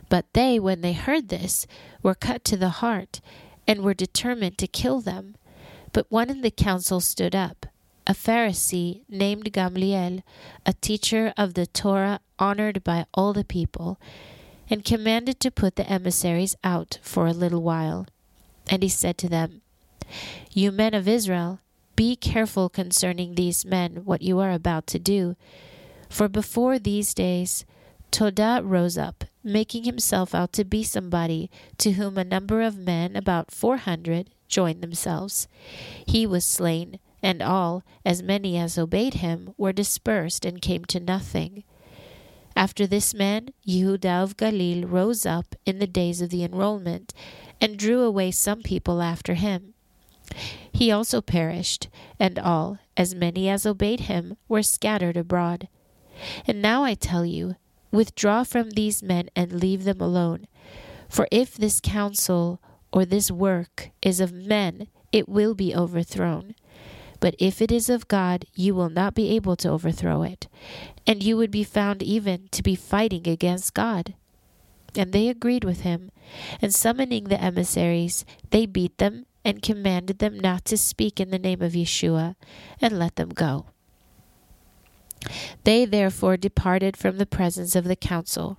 But 0.09 0.33
they, 0.33 0.59
when 0.59 0.81
they 0.81 0.95
heard 0.95 1.29
this, 1.29 1.67
were 2.03 2.15
cut 2.15 2.43
to 2.47 2.57
the 2.57 2.81
heart, 2.81 3.21
and 3.67 3.83
were 3.83 3.93
determined 3.93 4.57
to 4.59 4.67
kill 4.67 5.03
them. 5.03 5.37
But 5.93 6.11
one 6.11 6.31
in 6.31 6.41
the 6.41 6.51
council 6.51 7.01
stood 7.01 7.35
up, 7.35 7.67
a 8.09 8.15
Pharisee 8.15 9.03
named 9.07 9.53
Gamliel, 9.53 10.23
a 10.65 10.73
teacher 10.73 11.35
of 11.37 11.53
the 11.53 11.67
Torah 11.67 12.21
honored 12.39 12.83
by 12.83 13.05
all 13.13 13.35
the 13.35 13.45
people, 13.45 14.01
and 14.71 14.83
commanded 14.83 15.39
to 15.41 15.51
put 15.51 15.77
the 15.77 15.89
emissaries 15.89 16.57
out 16.65 16.99
for 17.03 17.27
a 17.27 17.35
little 17.35 17.63
while. 17.63 18.07
And 18.71 18.83
he 18.83 18.89
said 18.89 19.19
to 19.19 19.29
them, 19.29 19.61
You 20.51 20.73
men 20.73 20.95
of 20.95 21.07
Israel, 21.07 21.61
be 21.97 22.17
careful 22.17 22.71
concerning 22.71 23.35
these 23.35 23.67
men 23.67 24.05
what 24.07 24.23
you 24.23 24.39
are 24.39 24.53
about 24.53 24.87
to 24.89 24.99
do. 24.99 25.37
For 26.09 26.29
before 26.29 26.79
these 26.79 27.13
days, 27.13 27.67
Todah 28.11 28.63
rose 28.65 28.97
up, 28.97 29.25
making 29.45 29.85
himself 29.85 30.35
out 30.35 30.55
to 30.55 30.65
be 30.65 30.83
somebody, 30.83 31.51
to 31.77 31.93
whom 31.93 32.17
a 32.17 32.25
number 32.25 32.63
of 32.63 32.79
men, 32.79 33.17
about 33.17 33.51
four 33.51 33.77
hundred, 33.77 34.31
joined 34.49 34.81
themselves. 34.81 35.47
He 36.07 36.27
was 36.27 36.47
slain, 36.47 37.01
and 37.23 37.43
all, 37.43 37.83
as 38.05 38.23
many 38.23 38.57
as 38.57 38.79
obeyed 38.79 39.15
him, 39.15 39.53
were 39.57 39.73
dispersed 39.73 40.45
and 40.45 40.63
came 40.63 40.85
to 40.87 41.01
nothing. 41.01 41.65
After 42.57 42.87
this 42.87 43.15
man, 43.15 43.51
Yehuda 43.67 44.23
of 44.23 44.37
Galil 44.37 44.91
rose 44.91 45.25
up 45.25 45.55
in 45.65 45.79
the 45.79 45.87
days 45.87 46.21
of 46.21 46.31
the 46.31 46.45
enrollment, 46.45 47.15
and 47.61 47.77
drew 47.79 48.03
away 48.03 48.31
some 48.31 48.63
people 48.63 49.01
after 49.03 49.35
him. 49.35 49.75
He 50.71 50.91
also 50.91 51.21
perished, 51.21 51.89
and 52.19 52.39
all, 52.39 52.79
as 52.97 53.15
many 53.15 53.49
as 53.49 53.67
obeyed 53.67 54.01
him, 54.01 54.37
were 54.49 54.63
scattered 54.63 55.17
abroad. 55.17 55.69
And 56.47 56.61
now 56.61 56.85
I 56.85 56.95
tell 56.95 57.25
you, 57.25 57.57
Withdraw 57.91 58.45
from 58.45 58.71
these 58.71 59.03
men 59.03 59.31
and 59.35 59.53
leave 59.53 59.85
them 59.85 60.01
alone. 60.01 60.47
For 61.09 61.27
if 61.31 61.57
this 61.57 61.81
counsel 61.81 62.61
or 62.93 63.05
this 63.05 63.31
work 63.31 63.91
is 64.03 64.21
of 64.21 64.33
men, 64.33 64.89
it 65.11 65.29
will 65.29 65.55
be 65.55 65.75
overthrown. 65.75 66.55
But 67.21 67.35
if 67.39 67.61
it 67.61 67.73
is 67.73 67.89
of 67.89 68.09
God, 68.09 68.47
you 68.55 68.75
will 68.75 68.91
not 68.91 69.15
be 69.15 69.35
able 69.35 69.57
to 69.57 69.71
overthrow 69.71 70.23
it, 70.23 70.47
and 71.07 71.23
you 71.23 71.37
would 71.37 71.51
be 71.51 71.65
found 71.65 72.03
even 72.03 72.49
to 72.53 72.63
be 72.63 72.77
fighting 72.77 73.27
against 73.27 73.75
God. 73.75 74.15
And 74.97 75.13
they 75.13 75.29
agreed 75.29 75.65
with 75.65 75.81
him, 75.81 76.11
and 76.63 76.75
summoning 76.75 77.25
the 77.25 77.41
emissaries, 77.41 78.25
they 78.51 78.67
beat 78.67 78.99
them 78.99 79.27
and 79.45 79.63
commanded 79.63 80.19
them 80.19 80.39
not 80.39 80.65
to 80.67 80.77
speak 80.77 81.21
in 81.21 81.31
the 81.31 81.39
name 81.39 81.63
of 81.63 81.73
Yeshua, 81.73 82.37
and 82.81 82.99
let 82.99 83.17
them 83.17 83.31
go. 83.31 83.67
They 85.65 85.85
therefore 85.85 86.37
departed 86.37 86.97
from 86.97 87.19
the 87.19 87.27
presence 87.27 87.75
of 87.75 87.85
the 87.85 87.97
council, 87.97 88.59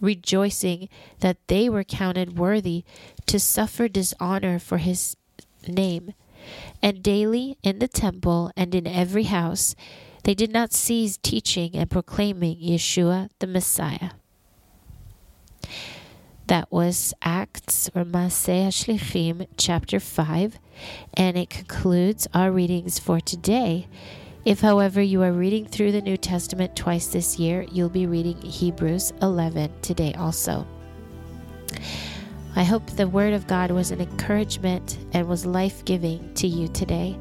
rejoicing 0.00 0.88
that 1.20 1.38
they 1.46 1.68
were 1.68 1.84
counted 1.84 2.38
worthy 2.38 2.84
to 3.26 3.40
suffer 3.40 3.88
dishonor 3.88 4.58
for 4.58 4.78
his 4.78 5.16
name. 5.66 6.12
And 6.82 7.02
daily 7.02 7.58
in 7.62 7.78
the 7.78 7.88
temple 7.88 8.50
and 8.56 8.74
in 8.74 8.86
every 8.86 9.24
house, 9.24 9.74
they 10.24 10.34
did 10.34 10.52
not 10.52 10.72
cease 10.72 11.16
teaching 11.16 11.74
and 11.74 11.90
proclaiming 11.90 12.58
Yeshua 12.58 13.28
the 13.38 13.46
Messiah. 13.46 14.10
That 16.48 16.70
was 16.70 17.12
Acts 17.22 17.90
or 17.94 18.04
Maseh 18.04 18.68
Shlichim, 18.68 19.48
chapter 19.56 19.98
5, 19.98 20.58
and 21.14 21.36
it 21.36 21.50
concludes 21.50 22.28
our 22.32 22.52
readings 22.52 22.98
for 23.00 23.18
today. 23.18 23.88
If, 24.44 24.60
however, 24.60 25.02
you 25.02 25.22
are 25.22 25.32
reading 25.32 25.66
through 25.66 25.90
the 25.90 26.00
New 26.00 26.16
Testament 26.16 26.76
twice 26.76 27.08
this 27.08 27.36
year, 27.36 27.66
you'll 27.72 27.88
be 27.88 28.06
reading 28.06 28.40
Hebrews 28.42 29.12
11 29.20 29.72
today 29.82 30.14
also. 30.14 30.68
I 32.56 32.64
hope 32.64 32.86
the 32.86 33.06
Word 33.06 33.34
of 33.34 33.46
God 33.46 33.70
was 33.70 33.90
an 33.90 34.00
encouragement 34.00 34.96
and 35.12 35.28
was 35.28 35.44
life 35.44 35.84
giving 35.84 36.32
to 36.34 36.46
you 36.46 36.68
today. 36.68 37.18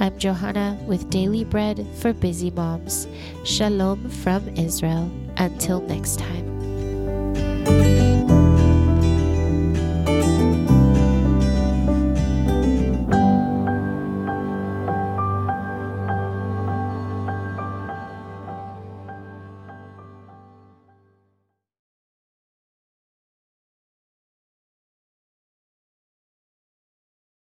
I'm 0.00 0.18
Johanna 0.18 0.76
with 0.84 1.08
Daily 1.10 1.44
Bread 1.44 1.86
for 1.98 2.12
Busy 2.12 2.50
Moms. 2.50 3.06
Shalom 3.44 4.10
from 4.10 4.48
Israel. 4.56 5.08
Until 5.36 5.80
next 5.82 6.18
time. 6.18 6.53